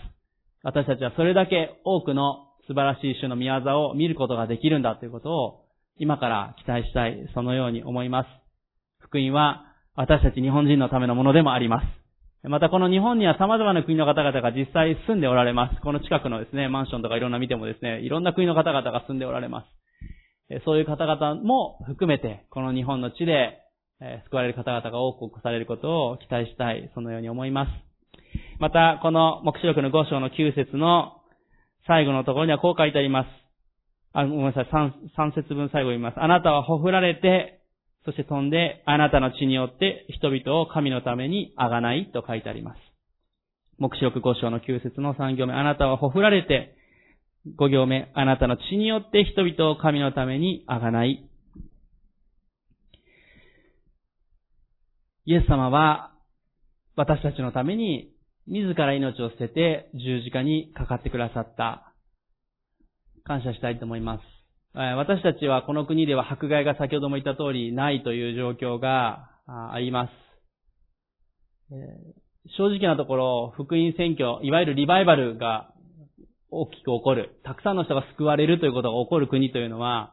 [0.63, 5.65] 私たちはそれだけ多くの素晴らしい主の宮業を見ることができるんだということを
[5.99, 8.29] 今から期待したい、そのように思います。
[8.99, 12.49] 福音は私たち日本人のためのものでもあります。
[12.49, 15.83] またこの日本には様々な国の方々が実際住んでおられます。
[15.83, 19.67] この近くのですね、マンションとかいろんな見てもですね、いろんな国の方々が住んでおられま
[20.49, 20.63] す。
[20.65, 23.59] そういう方々も含めて、この日本の地で
[24.31, 27.71] 救われる方々が多く起こされることを期待したい、そのように思います。
[28.59, 31.22] また、この目視録の5章の9節の
[31.87, 33.29] 最後のところにはこう書いてあります。
[34.13, 36.21] あ、ごめんなさい、3, 3節分最後言います。
[36.21, 37.61] あなたはほふられて、
[38.05, 42.79] そして飛んで、あなたの血によって人々を神のためにあがないと書いてあります。
[43.79, 46.77] 目視録5章の9節の3行目、あなたはほふられて、
[47.59, 51.29] 5行目、あなたの血によって人々を神のためにあがない。
[55.25, 56.13] イエス様は
[56.97, 58.12] 私たちのために
[58.47, 61.93] 自ら命を捨てて十字架にかかってくださった。
[63.25, 64.23] 感謝したいと思います。
[64.75, 70.11] 私たちはこの国では迫害が先ほども言った通りないという状況があります。
[72.57, 75.73] 正直なところ、福音選挙、いわゆるリバイバルが
[76.51, 77.39] 大きく起こる。
[77.45, 80.13] たくさんの人が救われるということが起こる国というのは、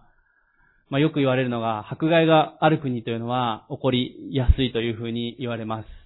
[0.90, 5.99] まあ、よく言われるのが、迫害がある国というのは起こりやすいというふうに言われます。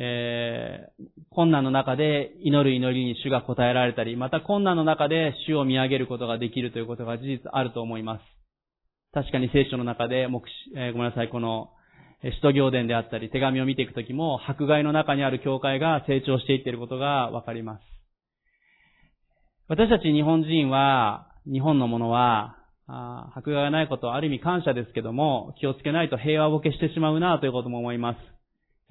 [0.00, 8.22] えー、困難の中で祈る祈りに主が答えられたり、また困難の中で主を見上げることができるということが事実あると思います。
[9.12, 10.42] 確かに聖書の中で、目
[10.76, 11.70] えー、ごめんなさい、この、
[12.22, 17.82] 使徒行伝であったり、手紙を見ていくときも、迫害の中にある教会が成長していっていることがわかります。
[19.68, 22.56] 私たち日本人は、日本のものは、
[23.34, 28.37] 迫害がないことはある意味感謝ですけども、気をつけないと平和ボケしてしまうなということも思います。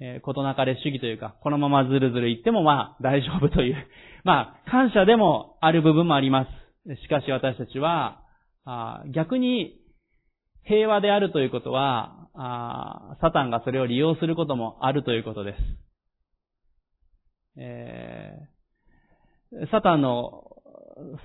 [0.00, 3.76] えー、ことなかれ主義というか、このままずるずる言ってもまあ大丈夫という、
[4.24, 6.46] まあ感謝でもある部分もありま
[6.86, 6.96] す。
[7.02, 8.22] しかし私たちは、
[8.64, 9.74] あ逆に
[10.64, 15.58] 平和であるということは、あサタンがそれを利用することもあるということです。
[17.56, 20.44] えー、サタンの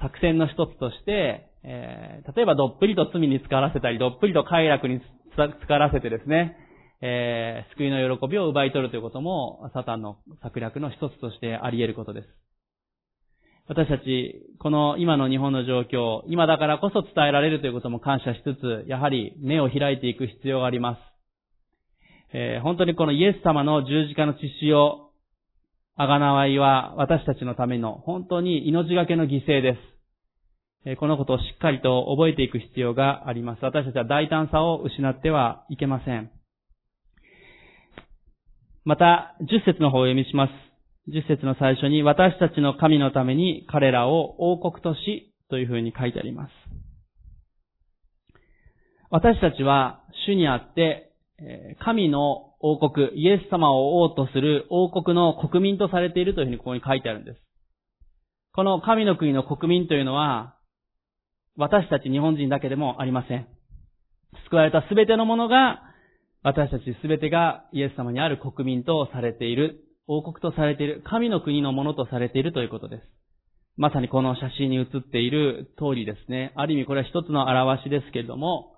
[0.01, 5.01] 作戦の一つとして、えー、例えばどっぷりと罪に使わせたり、どっぷりと快楽に
[5.35, 6.57] 使わせてですね、
[7.05, 12.27] えー、救いの喜びを奪い取るということも、サタンの策略の一つとしてあり得ることです。
[13.67, 20.99] 私たち、この今の日本の状況、今だからこそ伝えられるということも感謝しつつ、やはり目を開いていく必要があります。
[22.33, 25.11] えー、本当にこのイエス様の十字架の血潮、
[25.97, 29.77] あがなわいは私たちのための本当に命がけの犠牲で
[30.85, 30.95] す。
[30.95, 33.63] このことをしっかりと覚えていく必要があります。
[33.63, 36.31] 私たちは大胆さを失ってはいけません。
[38.85, 40.51] また、10節の方を読みします。
[41.09, 46.51] 10節の最初に、私たちの神のために彼らを王国とし、というふうに書いてあります。
[49.11, 51.11] 私たちは主にあって、
[51.83, 57.39] 神の王国、イエス様を王とする王国の国民とされているというふうにここに書いてあるんです。
[58.53, 60.55] この神の国の国民というのは、
[61.57, 63.47] 私たち日本人だけでもありません。
[64.49, 65.83] 救われたすべてのものが
[66.43, 73.03] 私たちすべてがイエス様にある国民とされている、王国とされている、神の国のものとされているということです。
[73.77, 76.51] まさにこの写真に写っている通りですね。
[76.55, 78.75] ある意味これは一つの表しですけれども、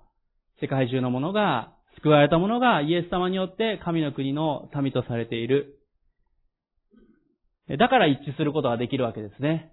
[0.60, 5.80] 世界中のものが、救われたものがイエス様によって神の国の民とされている。
[7.78, 9.72] だから一致することができるわけですね。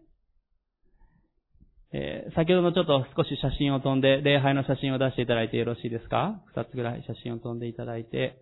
[1.96, 6.42] えー、先ほどのちょっと少し写真を飛んで、礼拝の写真を出していただいてよろしいですか？
[6.56, 8.42] 二つぐらい写真を飛んでいただいて。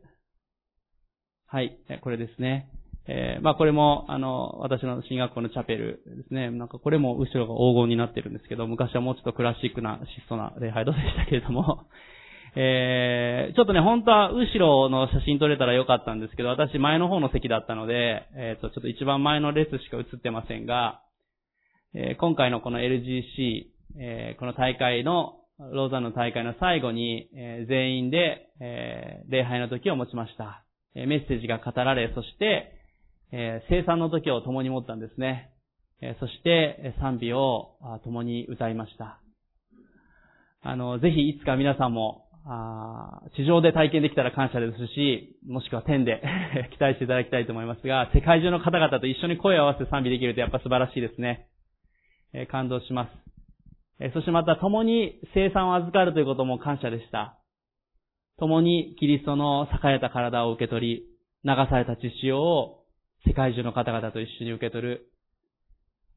[1.48, 2.70] はい、これですね。
[3.08, 6.50] えー、まあこれも、あの、私の進学校のチャペルですね。
[6.50, 11.88] なんかこれも後ろが黄金になってるんですけど、昔はもうちょっとクラシックな質素な礼拝堂でしたけれども、
[12.56, 21.02] えー、ちょっとね、本当は後ろの写真撮れたらよかったんですけど、私前の方の席だったので、えっ、ー、と、ちょっと一番前の列しか映ってませんが、
[21.94, 23.66] え今回のこの LGC、
[24.00, 30.64] えこの大会の、ローザンの大会の最後に、え全員で、え礼拝の時を持ちました。
[30.96, 32.74] えメッセージが語られ、そして、
[33.34, 35.52] え生産の時を共に持ったんですね。
[36.02, 39.20] えそして、賛美を共に歌いました。
[40.64, 46.24] あの、ぜひいつか皆さんも、あ地上で体験できたら感謝ですし、もしくは天で
[46.72, 51.48] 期待していただきたいと思いますが、世界中の方々と一緒に声を合わせて賛美できるとやっぱ素晴らしいですね。
[52.34, 53.12] え感動します。
[54.00, 57.38] えそしてまた共に生産を預かるということも感謝でした。
[58.38, 61.04] 共にキリストの栄えた体を受け取り、
[61.44, 62.86] 流された血潮を
[63.28, 65.12] 世界中の方々と一緒に受け取る、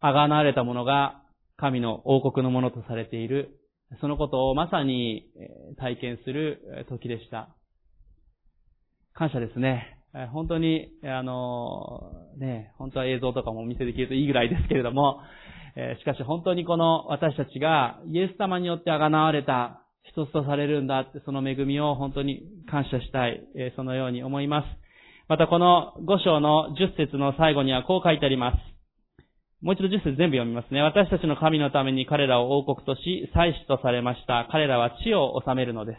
[0.00, 1.22] あがなわれたものが
[1.56, 3.60] 神の王国のものとされている、
[4.00, 5.30] そのことをまさに
[5.78, 7.54] 体験する時でした。
[9.12, 9.98] 感謝ですね。
[10.32, 15.20] 本当に、あの、ね、本当は映像とかもお見せできるといいぐらいですけれども、
[15.76, 24.66] えしかし本当にこの私たちがイエス様によってあがなわれた一つとされるんだって、その恵みを本当に感謝したい、えそのように思います。
[25.28, 28.58] またこの5章の10節の最後にはこう書いてあります。
[29.62, 30.82] もう一度10節全部読みますね。
[30.82, 34.46] 私たちの神のために彼らを王国とし、祭司とされました。
[34.52, 35.98] 彼らは地を治めるのです。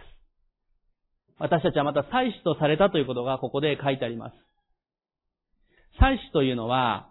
[1.40, 4.34] 私たちはまた祭司とされたということがここで書いてあります。
[6.00, 7.10] 祭司というのは、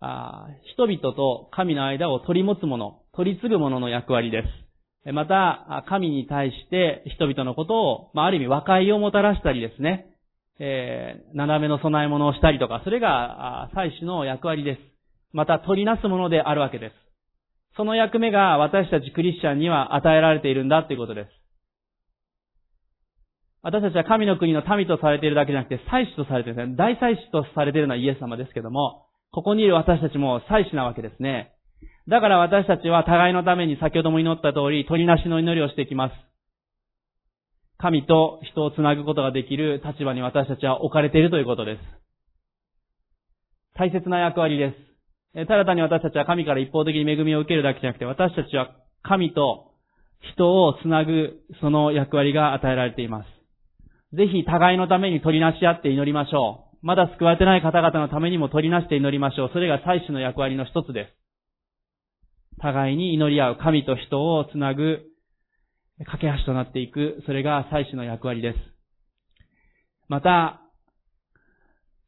[0.00, 5.12] あ人々と神の間を取り持つ者、取り継ぐ者の役割です。
[5.12, 10.06] また、神に対して人々のことを、まあ、ある意味和解をもたらしたりですね、
[10.58, 14.80] えー、斜めの備え物をしたりとか、それが、祭司の役割です。
[15.32, 16.94] また、取りなすものであるわけです。
[17.76, 21.30] その役目が私たちクリスチャンには与えられているんだということです。
[23.62, 26.76] 私たちは神の国の民とされているだけじゃなくて、祭司とされているんですね。
[26.76, 31.52] 大祭司とされているのはイエス様ですけども、ここにいる私たちも祭司なわけですね。
[32.08, 36.12] だから私たちは互いのために先ほども祈った通り、取りなしの祈りをしていきます。
[37.78, 41.80] 神と人をつなぐことができる立場に私たちは置かれているということです。
[43.74, 44.74] 大切な役割で
[45.34, 45.46] す。
[45.46, 49.70] ただ単に私たちは神から一方的に恵みを受けるだけじゃなくて、私たちは神と
[50.34, 53.26] 人をつなぐその役割が与えられています。
[54.16, 56.69] ぜひ互いのために取りなし合って祈りましょう。
[56.82, 59.50] まだ救われてない方々のためにも取りなして祈りましょう。
[59.52, 62.60] それが祭司の役割の一つです。
[62.60, 65.10] 互いに祈り合う神と人をつなぐ
[66.04, 68.58] 架け橋となっていく、それが祭司の役割です。
[70.08, 70.62] また、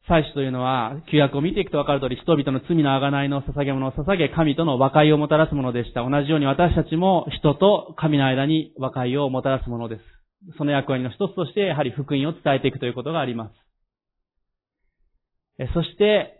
[0.09, 6.09] 祭司というのは、旧約を見ていくと分かる通り、人々の罪の贖いの捧げ物を捧げ、神との和解をもたらすものでした。
[6.09, 10.03] 同じように私たちも人と神の間に和解をもたらすものです。
[10.59, 13.62] その役割の一つとして、やはり福音を伝えていくということがあります。
[15.75, 16.39] そして、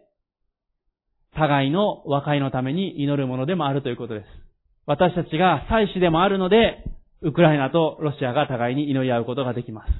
[1.35, 4.27] 互いの和解のために祈るものでもあるということです。
[4.87, 6.85] 私たちが祭司でもあるので、
[7.23, 9.91] ウクライナとロシアが互いに祈り合うことができます。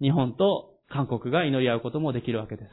[0.00, 2.68] 日本と韓国が祈り合うこともできるわけです。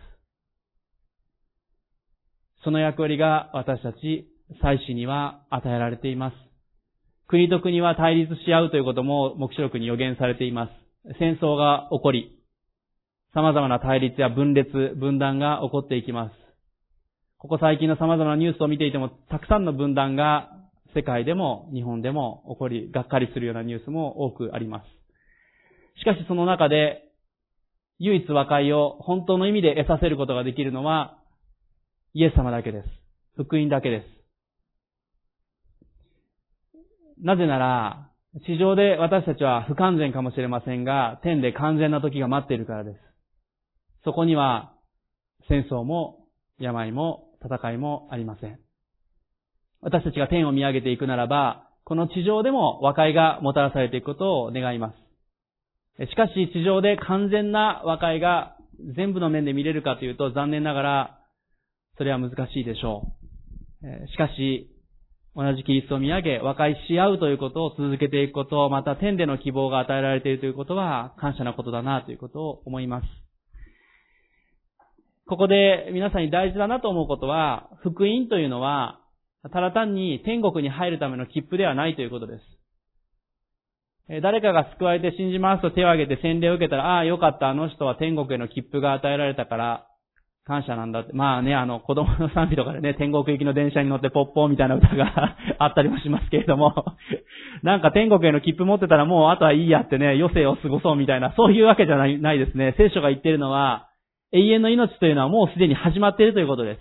[2.63, 4.27] その役割が私たち
[4.61, 6.33] 祭司には与えられています。
[7.27, 10.71] 国と国は対立し合うということも目視録に予言されています。
[11.19, 12.34] 戦争が起こり、
[13.35, 16.33] 様々な対立や分裂、分断が起こっていきます。
[17.37, 20.49] ここ最近の様々なニュースを見ていても、たくさんの分断が
[20.95, 24.85] 世界でも日本でも起こり、がっかりするようなニュースも多くあります。
[25.99, 27.03] しかしその中で、
[27.99, 31.17] 唯一和解を本当の意味で得させることができるのは、
[32.13, 32.87] イエス様だけです。
[33.35, 34.05] 福音だけです。
[37.21, 38.11] なぜなら、
[38.45, 43.14] 地上で私たちは不完全かもしれませんが、天で完全な時が待っているからです。
[44.05, 44.73] そこには、
[45.49, 46.27] 戦争も、
[46.59, 48.59] 病も、戦いもありません。
[49.81, 54.93] 私たちが天を見上げていくならば、この地上でも和解がもたらされていくことを願いま
[55.97, 56.05] す。
[56.07, 58.55] しかし、地上で完全な和解が
[58.95, 61.19] 全部の面で見れるかというと、残念ながら、
[61.97, 63.13] それは難しいでしょ
[63.81, 64.07] う。
[64.07, 64.71] しかし、
[65.35, 73.24] 同じキリストを見上げ、和解し合うということを続けていくこと、また天での希望が与えられているということは感謝なことだなということを思います。
[75.27, 78.99] ここで皆さんに大事だなと思うことは、福音というのは、
[79.51, 84.21] ただ単に天国に入るための切符ではないということです。
[84.21, 89.87] 誰かが救われて信じますと手を挙げて洗礼を受けたら、ああ、よかった、あの人は天国への切符が与えられたから、
[90.45, 91.13] 感謝なんだって。
[91.13, 96.85] まあね、あの、子供の賛美とかでね、天国行きの電車に乗ってポッポーみたいな歌が あったりもしますけれども、
[97.63, 102.75] なんか天国への切符持ってたらもうあとはいいやってね、余生を過ごそうみたいな、そういうわけじゃないないですね。
[102.77, 103.87] 聖書が言ってるのは、
[104.35, 106.79] 永遠の命というのはもうすでに始まっているということです。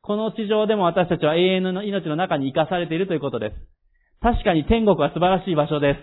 [0.00, 3.54] この地上でも私たちは永遠の命の中に生かされているということです。
[4.22, 5.98] 確かに天国は素晴らしい場所です。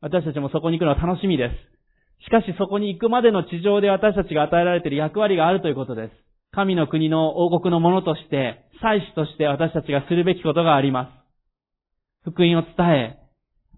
[0.00, 2.24] 私たちもそこに行くのは楽しみです。
[2.24, 6.12] しかしそこに行くまでの地上で私たちが与えられている役割があるということです。
[6.52, 11.10] 神の国の王国のものとして、祭司として私たちがするべきことがありま
[12.24, 12.30] す。
[12.30, 13.18] 福音を伝え、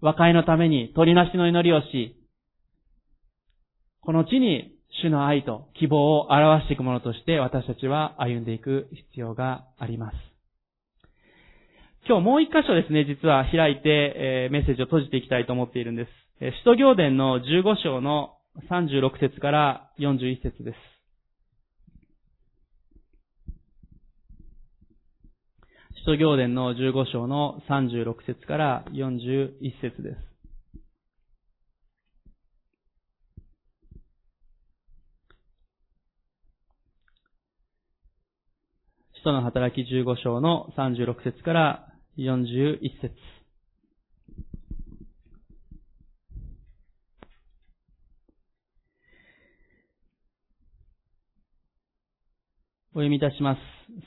[0.01, 2.15] 和解のために取りなしの祈りをし、
[4.01, 10.15] この地に主の愛と希望を表していくものとして私たちは歩んでいく必要があります。
[12.07, 16.09] 今日もう一箇所ですね、実は開いて、えー、メッセージを閉じていきたいと思っているんです。
[16.39, 18.37] 使徒行伝の15章の
[18.69, 20.77] 36節から41節です。
[26.05, 29.49] 使徒行伝の15章の36節から41
[29.81, 30.34] 節です。
[39.25, 41.87] 使徒の働き15章の36節から
[42.19, 43.15] 41節
[52.93, 53.59] お読みいたします。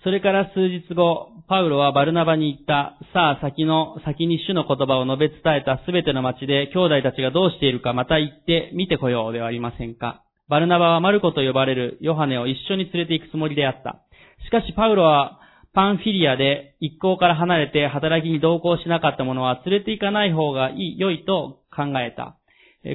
[0.05, 2.97] それから数日後、パウロはバルナバに行った。
[3.13, 10.23] さあ、先の、先に主の言葉を述べ伝えたすべての町で兄弟たちがどうしているかまた行って見てこようではありませんか。
[10.49, 14.08] バルナバはマルコと呼ばれるヨハネを一緒に連れて行くつもりであった。
[14.47, 15.39] しかしパウロは
[15.75, 22.37] パンフィリアで一行から離れて働きに同行しなかった者は連れて行かない方がいい、良いと考えた。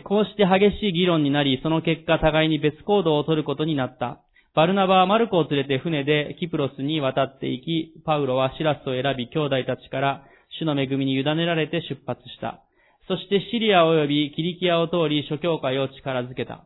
[0.05, 4.21] こうして激しい議論になり、その結果互いに別行動を取ることになった。
[4.55, 10.23] バルナバはマルコを連れて船でキプロスに渡って行き、パウロはシラスを選び兄弟たちから
[10.59, 12.63] 主の恵みに委ねられて出発した。
[13.07, 16.65] そしてシリア及びキリキアを通り諸教会を力づけた。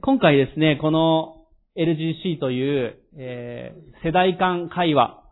[0.00, 1.41] 今回ですね、この
[1.76, 5.22] LGC という、えー、世代間会話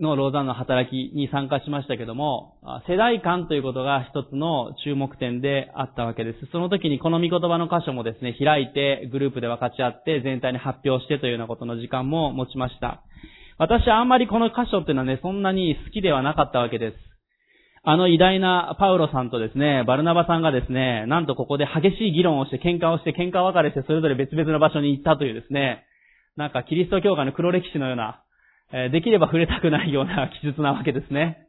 [0.00, 6.48] のローザンの働きに参加しましたけども、世代間ということが一つの注目点であったわけです。
[6.52, 13.02] その時にこの見言葉の箇所もですね、開いてグループで分かち合って全体に発表してというようなことの時間も持ちました。
[13.58, 16.96] 私はあんまりこの箇所っていうのはね、そんなに好きではなかったわけです。
[17.88, 25.85] あの偉大なパウロさんとですね、バルナバさんがですね、なんとここで激しい議論をして喧嘩をして喧嘩別れしてそれぞれ別々の場所に行ったというですね、
[26.36, 28.22] なんかキリスト教会の黒歴史のような
[28.72, 31.46] えできれば触れたくないような 記述なわけですね。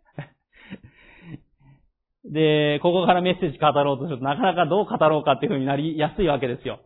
[2.25, 6.79] で、ここからメッセージ語ろうとすると、なかなかどう語ろうかっていうふうになりやすいわけですよ。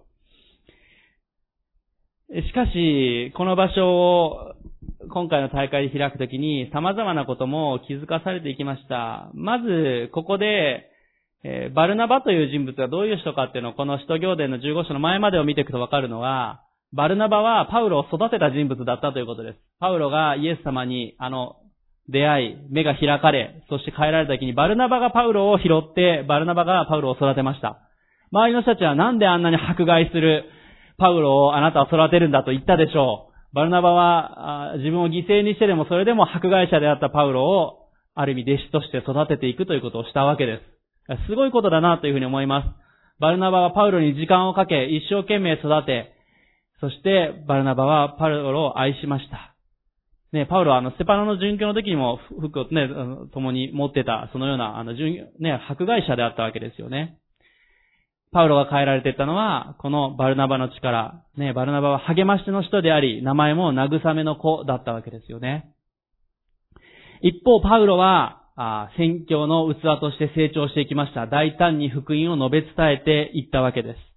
[2.33, 4.53] しかし、この場所を、
[5.09, 9.29] 今回の大会で開くときに様々なことも気づかされていきました。
[9.33, 10.87] まず、ここで、
[11.43, 16.61] えバルナバという人物がどういう人かっていうのをこの使徒行伝の15章の前までを見ていくとわかるのは、
[16.93, 19.59] バルナバはパウロを育てた人物だったということです。
[19.79, 21.55] パウロがイエス様に、あの、
[22.09, 27.79] 出会い、目が開かれ、そして帰られた時にバルナバがパウロを拾って、バルナバがパウロを育てました。
[28.31, 30.45] 周りの人たちはなんであんなに迫害する
[30.97, 33.55] パウロをあなたは育てるんだと言ったでしょう。
[33.55, 40.59] バルナバは自分を犠牲にしてでもそれでも迫害者であったパウロをある意味弟子として育てていくということをしたわけで
[41.07, 41.27] す。
[41.27, 42.67] すごいことだなというふうに思います。
[43.19, 46.13] バルナバはパウロに時間をかけ一生懸命育て、
[46.81, 49.55] そしてバルナバはパウロを愛しました。
[50.33, 52.89] ね、パウロはあの、ステパノの殉教の時にも服をね、
[53.33, 57.17] 共に持ってた、そのような、あの、殉ね、迫害者であったわけですよね。
[58.31, 61.25] パウロが変えられていったのは、このバルナバの力。
[61.35, 65.73] ね、バルナバは励ましの人であり、名前も慰めの子だったわけですよね。
[67.21, 71.27] 一方、パウロは、あ宣教の器として成長していきました。
[71.27, 74.10] 大胆に福音を述べ伝えていったわけです。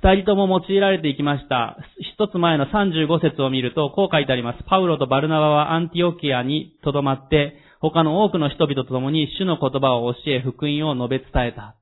[0.00, 1.76] 二人とも用いられていきました。
[2.16, 4.62] 一つ前の35節を見ると、こう書いてあります。
[4.68, 11.74] パウロとバルナバはアンティオキアに留まって、他の多くの人々と共に主の言葉を教え、福音を述べ伝えた。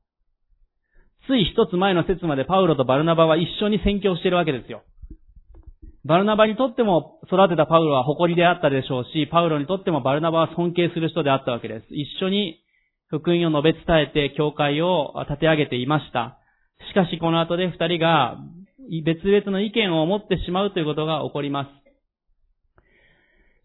[1.26, 4.82] つい一つ前の説までパウロとバルナバは一緒に宣教しているわけですよ。
[6.06, 11.86] バルナバにとっても育てたパウロは誇りであったでしょうし、パウロにとってもバルナバは尊敬する人であったわけです。
[11.90, 12.62] 一緒に
[13.08, 16.38] 福音を述べ伝えて教会を立て上げていました。
[16.90, 18.38] しかしこの後で二人が
[19.04, 21.70] 別々の意見を持ってしまうということが起こります。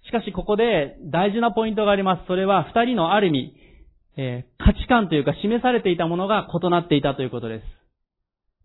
[0.08, 2.28] しかしここで大事なポイントがあります。
[2.28, 3.56] それは二人のある意味、
[4.18, 7.62] えー価値観というか示されていたものが異なっていたということで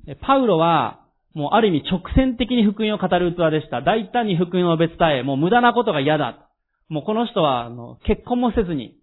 [0.06, 0.16] す。
[0.20, 1.00] パウロは
[1.34, 3.82] もうある意味直線的に福音を語る器でした。
[3.82, 6.48] 大胆に福音を述べ伝え、もう無駄なことが嫌だ。
[6.88, 8.96] もうこの人はあの結婚もせずに、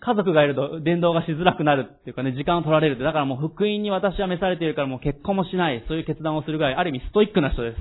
[0.00, 3.04] 家族がいると伝道がしづらくなるっていうかね、時間を取られるって。
[3.04, 5.84] だからもう福音に私は召されているからもう結婚もしない。
[5.88, 7.76] そういう決断をするぐらい、ある意味ストイックな人です。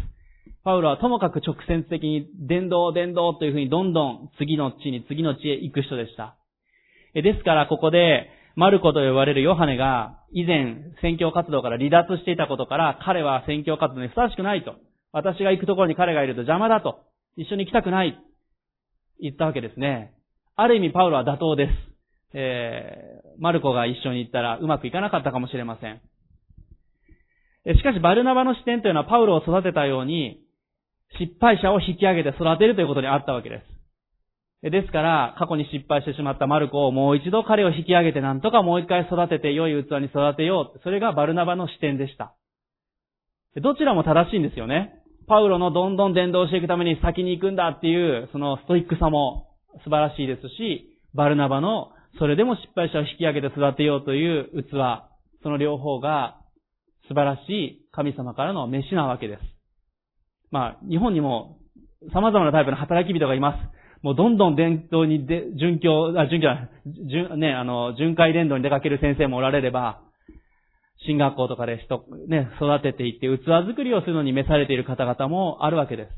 [0.63, 6.35] パウロはともかく直線的に伝道、伝道というふうにどんどん次の地に次の地へ行く人でした。
[7.13, 14.75] ですからここで、マルコと呼ばれるヨハネが以前宣教活動から離脱していたことから彼は宣教活動にふさわしくないと。
[15.13, 16.99] 私が行くところに彼がいると邪魔だと。
[17.37, 18.19] 一緒に行きたくない。
[19.21, 20.13] 言ったわけですね。
[20.55, 21.88] ある意味パウロは妥当です。
[22.33, 26.01] えー、マルコが一緒に行ったらうまくいかなかったかもしれません。
[27.75, 30.41] しかしバルナバの視点というのはパウロを育てたように
[31.17, 33.79] 失敗者を引き上げて育てるということにあったわけです。
[34.61, 40.79] ですから、過去に失敗してしまったマルコをもう一度彼を引き上げてなんとかもう一回育てて良い器に育てよう。
[40.83, 42.35] それがバルナバの視点でした。
[43.55, 44.95] どちらも正しいんですよね。
[45.27, 49.47] パウロのどんどん伝道していくために先に行くんだっていう、そのストイックさも
[49.83, 54.71] 素晴らしいですし、バルナバのそれでも失敗者を引き上げて育てようという器、
[55.43, 56.37] その両方が
[57.07, 59.41] 素晴らしい神様からの飯なわけです。
[60.51, 61.57] まあ、日本にも
[62.13, 63.79] 様々なタイプの働き人がいます。
[64.01, 70.01] もうどんどん伝統にで、巡教、あ、巡教、ね、あの、巡回伝道に出かける先生もおられれば、
[71.05, 76.09] 進学校とかで人、ね、育てていって器作りをするのに召されている方々もあるわけです。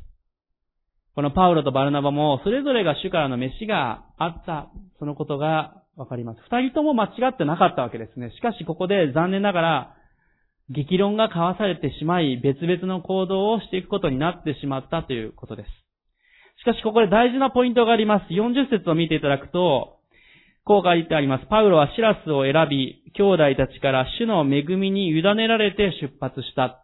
[1.16, 4.70] このパウロとバルナバも、それぞれが主からの飯があった、
[5.00, 6.40] そのことがわかります。
[6.50, 8.32] 二人とも間違ってなかったわけですね。
[8.32, 9.96] しかしここで残念ながら、
[10.70, 15.70] 激論が交わされてしまい、別々の行動をしていくことになってしまったということです。
[16.62, 18.34] しかしここで大事なポイントがあります。
[18.34, 20.00] 40節を見ていただくと、
[20.64, 21.46] こう書いてあります。
[21.46, 26.84] パウロはシラスを選び、兄弟たちから主の恵みに委ねられて出発した。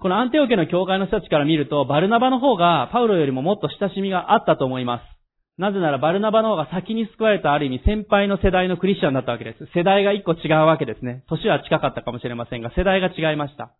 [0.00, 5.17] このアンテオ家の教会の人たちから見ると、バルナバの方がパウロよりももっと親しみがあったと思います。
[5.58, 9.66] なぜならバルナバの方が先に救われたある意味先輩の世代のクリスチャンだったわけです。
[9.74, 11.24] 世代が一個違うわけですね。
[11.28, 13.74] 年は近かったかもしれませんが、世代が違いました。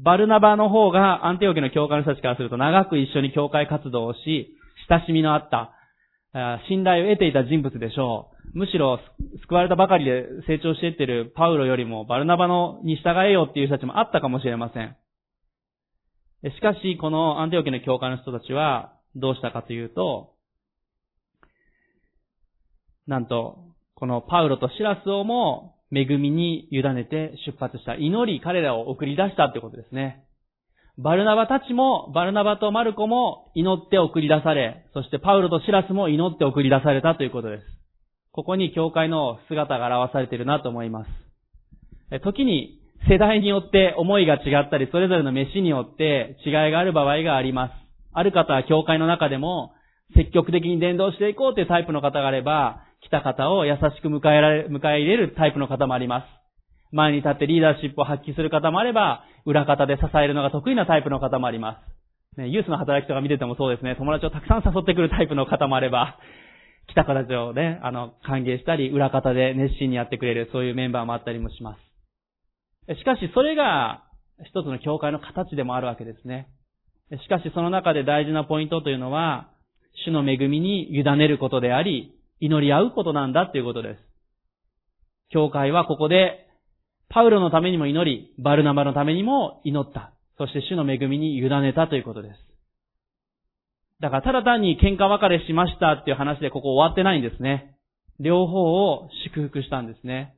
[0.00, 4.56] バルナバの方がアンテオ家の教会の人たちからすると長く一緒に教会活動をし、
[4.90, 5.72] 親しみのあった、
[6.68, 8.58] 信頼を得ていた人物でしょう。
[8.58, 8.98] むしろ
[9.42, 14.96] 救われたばかりで成長していってるパウロよりもバルナバのに従えよっていう人たちもあったかもしれません。
[16.50, 20.32] しかし、このアンテオ家の教会の人たちはどうしたかというと、
[23.06, 23.58] なんと、
[23.94, 27.94] このパウロとシラスをも恵みに委ねて出発した。
[27.94, 30.24] 祈り彼らを送り出したということですね。
[30.98, 37.64] バルナバたちも、バルナバとマルコも祈って送り出され、そしてパウロとシラスも祈って送り出されたということです。
[38.30, 42.20] ここに教会の姿が表されているなと思います。
[42.20, 42.78] 時に
[43.08, 47.72] 世代によって思いが違ったり、それぞれの飯によって違いがある場合があります。
[48.12, 49.72] ある方は教会の中でも
[50.14, 56.26] 積極的に伝道していこうというタイプの方があれば、来た方を優しく迎えられ、迎え入れるタイプの方もあります。
[56.92, 61.80] 前に立ってリーダーシップを発揮する方もあれば、裏方で支えるのが得意なタイプの方もありま
[62.36, 62.40] す。
[62.40, 66.18] ね、ユースの働きとか見ててもそうですね、友達をたくさん誘ってくるタイプの方もあれば、
[66.88, 71.76] 来た方をね、あの、歓迎したり、裏方で熱心にやってくれる、そういうメンバーもあったりもしま
[72.88, 72.98] す。
[72.98, 74.04] しかし、それが、
[74.44, 76.48] 一つの教会の形でもあるわけですね。
[77.22, 79.50] しかし、その中で大事なポイントというのは、
[80.04, 83.98] 主の恵みに委ねることであり、祈り合うことなんだということです。
[85.30, 86.48] 教会はここで、
[87.08, 90.12] パウロのためにも祈り、バルナバのためにも祈った。
[90.38, 92.34] そして主の恵みに委ねたということです。
[94.00, 97.76] だからただ単に喧嘩別れしましたっていう話でここ終わってないんですね。
[98.18, 100.34] 両方を祝福したんですね。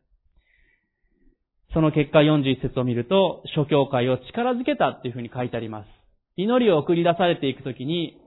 [1.73, 5.89] その結果41節を見ると、諸教会を力づけたっていうふうに書いてあります。
[6.37, 8.21] 祈りを送り出されていくときに、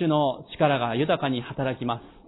[0.00, 2.23] 主の力が豊かに働きます。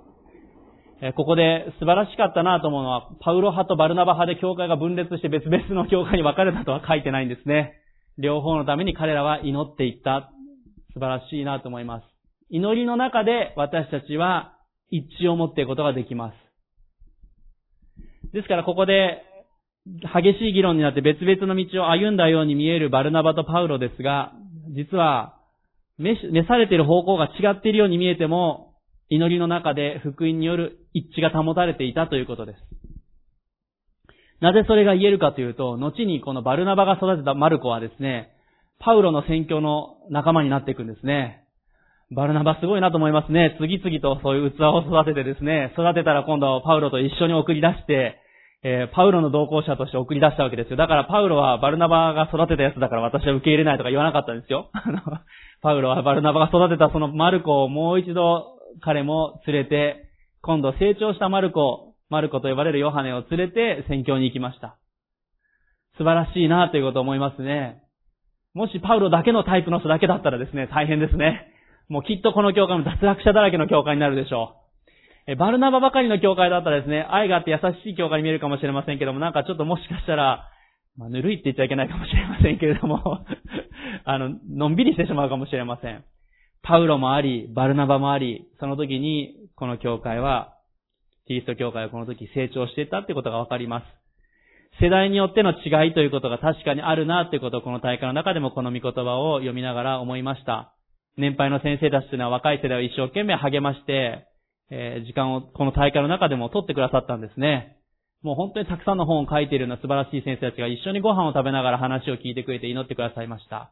[1.15, 7.75] ここで素晴らしかったなと思うのは、パウロ派とバルナバ派で教会が分裂して別々の教会に分かれたとは書いてないんですね。
[8.19, 10.33] 両方のために彼らは祈っていった。
[10.97, 12.05] 素晴らしいなと思います。
[12.49, 14.55] 祈りの中で私たちは
[14.91, 16.35] 一致を持っていくことができます。
[18.33, 19.23] ですからここで
[19.87, 24.33] 激しい議論になって別々の道を歩んだように見えるバルナバとパウロですが、
[24.75, 25.37] 実は
[25.99, 26.17] 召
[26.49, 28.66] されている方向が違っているように見えても、
[29.09, 32.59] 祈りの中で福音による一致が保たれていたということです。
[34.41, 38.31] なぜそれが言えるかというと、後にこのバルナバが育てたマルコはですね、
[38.79, 41.45] パウロの宣教の仲間になっていくんですね。
[42.15, 43.57] バルナバすごいなと思いますね。
[43.61, 48.21] 次々とそういう器を育ててですね、育てたら今度はパウロと一緒に送り出して、
[48.63, 50.77] えー、パウロの同行者として送り出したわけですよ。
[50.77, 54.71] だからパウロはバルナバが育てたやつだから私は受け入れないとか言わなかったんですよ。
[55.63, 60.09] パウロはバルナバが育てたそのマルコをもう一度彼も連れて、
[60.43, 64.79] 今度成長したマルコ、マルコと呼ばれるヨハネを連れて宣教に行きました。
[65.99, 67.83] 素晴らしいなということを思いますね。
[68.55, 71.53] もしパウロだけのタイプの人だけだったらですね、大変ですね。
[71.89, 74.57] もうきっとこの教会も脱落者だらけの教会になるでしょ
[75.27, 75.31] う。
[75.33, 80.49] え、バルナバばかりの教会だったらですね、愛があって優しい教会に見えるかもしれませんけども、なんかちょっともしかしたら、
[80.97, 83.03] まあ、ぬるいって言っちゃいけないかもしれませんけれども
[84.05, 86.05] あの、のんびりしてしまうかもしれません。
[86.67, 90.57] パウロもあり、バルナバもあり、その時に、この教会は、
[91.29, 93.85] キリスト教会はこの時成長していったってことがわかります。
[94.81, 100.75] 世代によっての違いということが確かにあるなっていうことをこの大会の中でもこの御言葉を読みながら思いました。
[101.17, 104.27] 年配の先生たちというのは若い世代を一生懸命励まして、
[104.71, 107.79] えー、時間をこの大会の中でも取ってくださったんですね。
[108.23, 113.71] もう本当にたくさんの本を書いているような素晴らしい先生たちが一緒にご飯を食べながら話を聞いてくれて祈ってくださいました。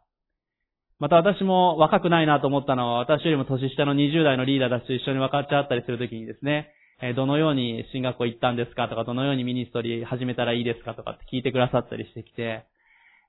[1.04, 6.70] また私も若くないなと思ったのは、私よりも年下の20代のリーダーたちと一緒に分かっちゃったりするときにですね、
[7.14, 12.64] どのように進学校行ったんですかとか、どのようにミニストリー始めたらいいですかとかって聞いてくださったりしてきて、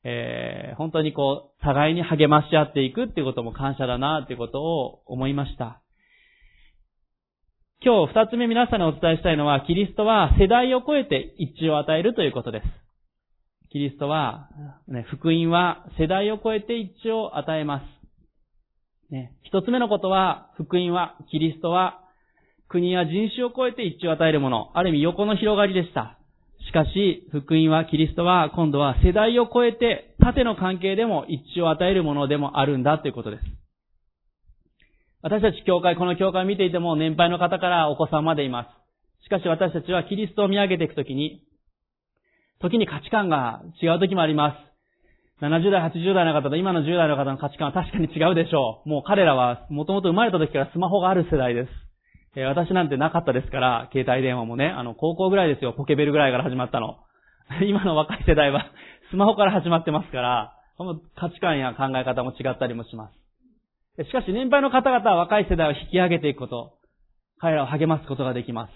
[0.05, 5.81] えー、本当にこう、互いに励まし合っていくっていうことも感謝だなっていうことを思いました。
[7.83, 12.84] 今日二つ目皆さんにお伝えしたいのは、キリストは世代を超えて一致を与えるということです。
[13.75, 14.47] キリストは、
[14.87, 19.11] ね、福音は世代を超えて一致を与えます。
[19.11, 21.99] ね、一つ目のことは、福音は、キリストは、
[22.69, 26.17] 国や人種を超えて一致を与えるもの、ある意味横の広がりでした。
[26.65, 33.43] しかし、福音は、キリストは、今度は世代を超えて、縦の関係でも一致を与えるものでもあるんだということです。
[35.21, 38.69] 私たち教会、この教会を見ていても、年配の方からお子さんまでいま
[39.19, 39.25] す。
[39.25, 41.41] しかし私たちはキリストを見上げていくときに、
[42.61, 44.57] 時に価値観が違う時もありま
[45.41, 45.43] す。
[45.43, 48.89] 70代、80代の方と今の10代の方の価値観は確かに違うでしょう。
[48.89, 51.69] もう彼らはもともと生まれた時からスマホがある世代です。
[52.37, 56.97] え私なんてなかったですから、携帯電話もね、あの、高校ぐらいですよ、ポケベルぐらいから始まったの。
[57.67, 58.65] 今の若い世代は
[59.09, 63.09] スマホから始まってますから、この価値観や考え方も違ったりもしま
[63.97, 64.03] す。
[64.03, 66.73] しかし年配の方々は若い世代を引き上げていくこと、
[67.39, 68.73] 彼らを励ますことができます。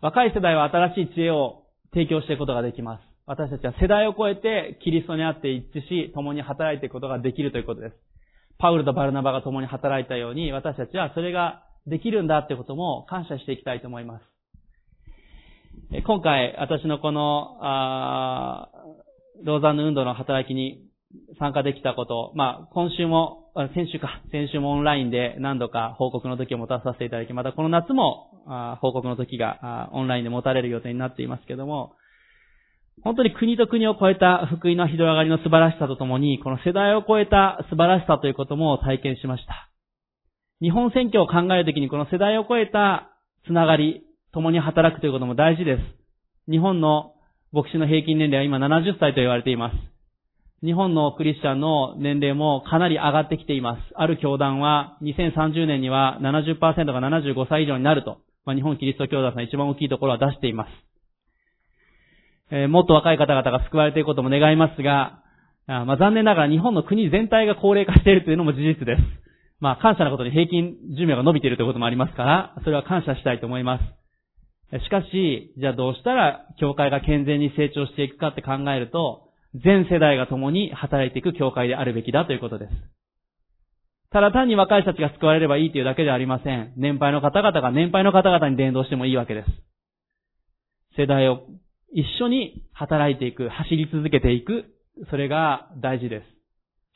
[0.00, 3.05] 若い世代は新しい知恵を提供していくことができます。
[3.26, 7.96] 私たちは世代を超えてキリストにあって一致し、共に働いていくことができるということです。
[8.58, 14.24] パウルとバルナバが共に働いたように、私たちはそれができるんだってことも感謝していきたいと思います。
[16.06, 18.70] 今回、私のこの、あ
[19.44, 20.86] ローザンヌ運動の働きに
[21.38, 31.96] 参加できたこと、まあ、今週も、先週か、先週もオンラインで何度か報告の時を持たさせていただき、またこの夏もあ報告の時がオンラインで持たれる予定になっていますけども、
[33.02, 39.70] 本当に国と国を超えた福音の広がりの素晴らしさとともに、この世代を超えた素晴らしさということも体験しました。
[40.60, 43.10] 日本選挙を考えるときにこの世代を超えた
[43.46, 46.50] つながり、共に働くということも大事です。
[46.50, 47.14] 日本の
[47.52, 49.76] 牧師の平均年齢は今70歳と言われています。
[50.64, 53.80] 日本のクリスチャンの年齢もかなり上がってきています。
[53.94, 60.85] ある教団は2030年には70%が75歳以上になると、まあ、日本キリスト教団の一番大きいところは出しています。
[62.50, 65.22] え、もっと若い方々が救われていくことも願いますが、
[65.66, 69.02] あまあ、残念ながら日本の国全体が高齢化しているというのも事実です。
[69.58, 74.80] まあ、感謝なことに平均寿命が伸びているということもありますから、それは感謝したいと思います。
[74.84, 82.72] しかし、じゃあどうしたら教会が健全に成長していくかって考えると、全世代が共に働いていく教会であるべきだということです。
[84.10, 86.72] ただ単に若い人たちが救われればいいというだけではありません。
[86.76, 89.48] 年配の方々が年配の方々に伝道してもいいわけです。
[90.96, 91.42] 世代を
[91.96, 94.66] 一緒に働いていく、走り続けていく、
[95.08, 96.24] それが大事です。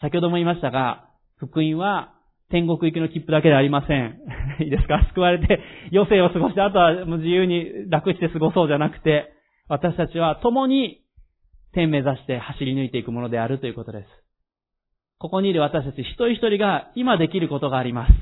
[0.03, 2.12] 先ほども言いましたが、福音は
[2.51, 4.20] 天国行きの切符だけではありません。
[4.62, 5.03] いいですか？
[5.14, 5.59] 救われて
[5.90, 9.32] 余生を過ごして、あとはもう自由に楽して過ごそうじゃなくて、
[9.68, 11.01] 私たちは共に
[11.72, 14.09] 天目指して走り抜いていくものであるということです。
[15.18, 18.12] ここにいる私たち一人一人が今できることがあります。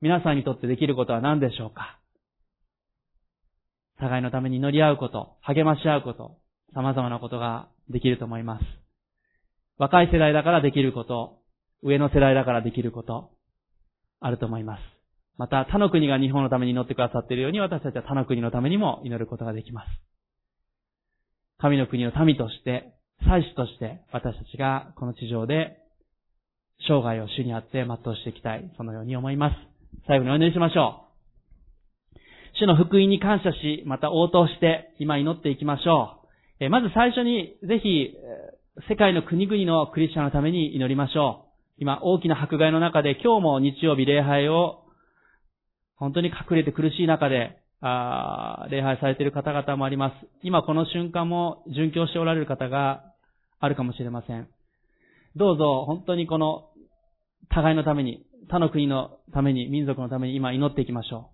[0.00, 1.98] 皆さんにとってできることは何でしょうか？
[3.98, 6.36] 互いのために祈り合うこと、励まし合うこと、
[6.74, 8.64] 様々なことができると思います。
[9.78, 11.38] 若い世代だからできること、
[11.82, 13.30] 上の世代だからできること、
[14.20, 14.80] あると思います。
[15.36, 19.86] また、他の国が日本のために祈ってくださっているように、私たちは他の国のためにも祈ることができます。
[21.58, 22.94] 神の国の民として、
[23.26, 25.78] 祭司として、私たちがこの地上で、
[26.86, 28.70] 生涯を主にあって全うしていきたい。
[28.76, 29.56] そのように思います。
[30.06, 31.03] 最後にお祈りしましょう。
[32.64, 36.20] 主の福音に感謝し、また応答して、今祈っていきましょ
[36.60, 36.64] う。
[36.64, 38.14] えまず最初に、ぜひ、
[38.88, 41.50] 世界の国々のクリスチャンのために祈りましょう。
[41.78, 44.84] 今、大きな迫害の中で、今日も日曜日礼拝を、
[45.96, 50.14] 本当に隠れて苦しい中で、あ礼拝されている方々もあります。
[50.42, 53.04] 今この瞬間も殉教しておられる方が
[53.60, 54.48] あるかもしれません。
[55.36, 56.70] どうぞ本当にこの
[57.50, 61.33] 互いのために、他の国のために、民族のために今祈っていきましょう。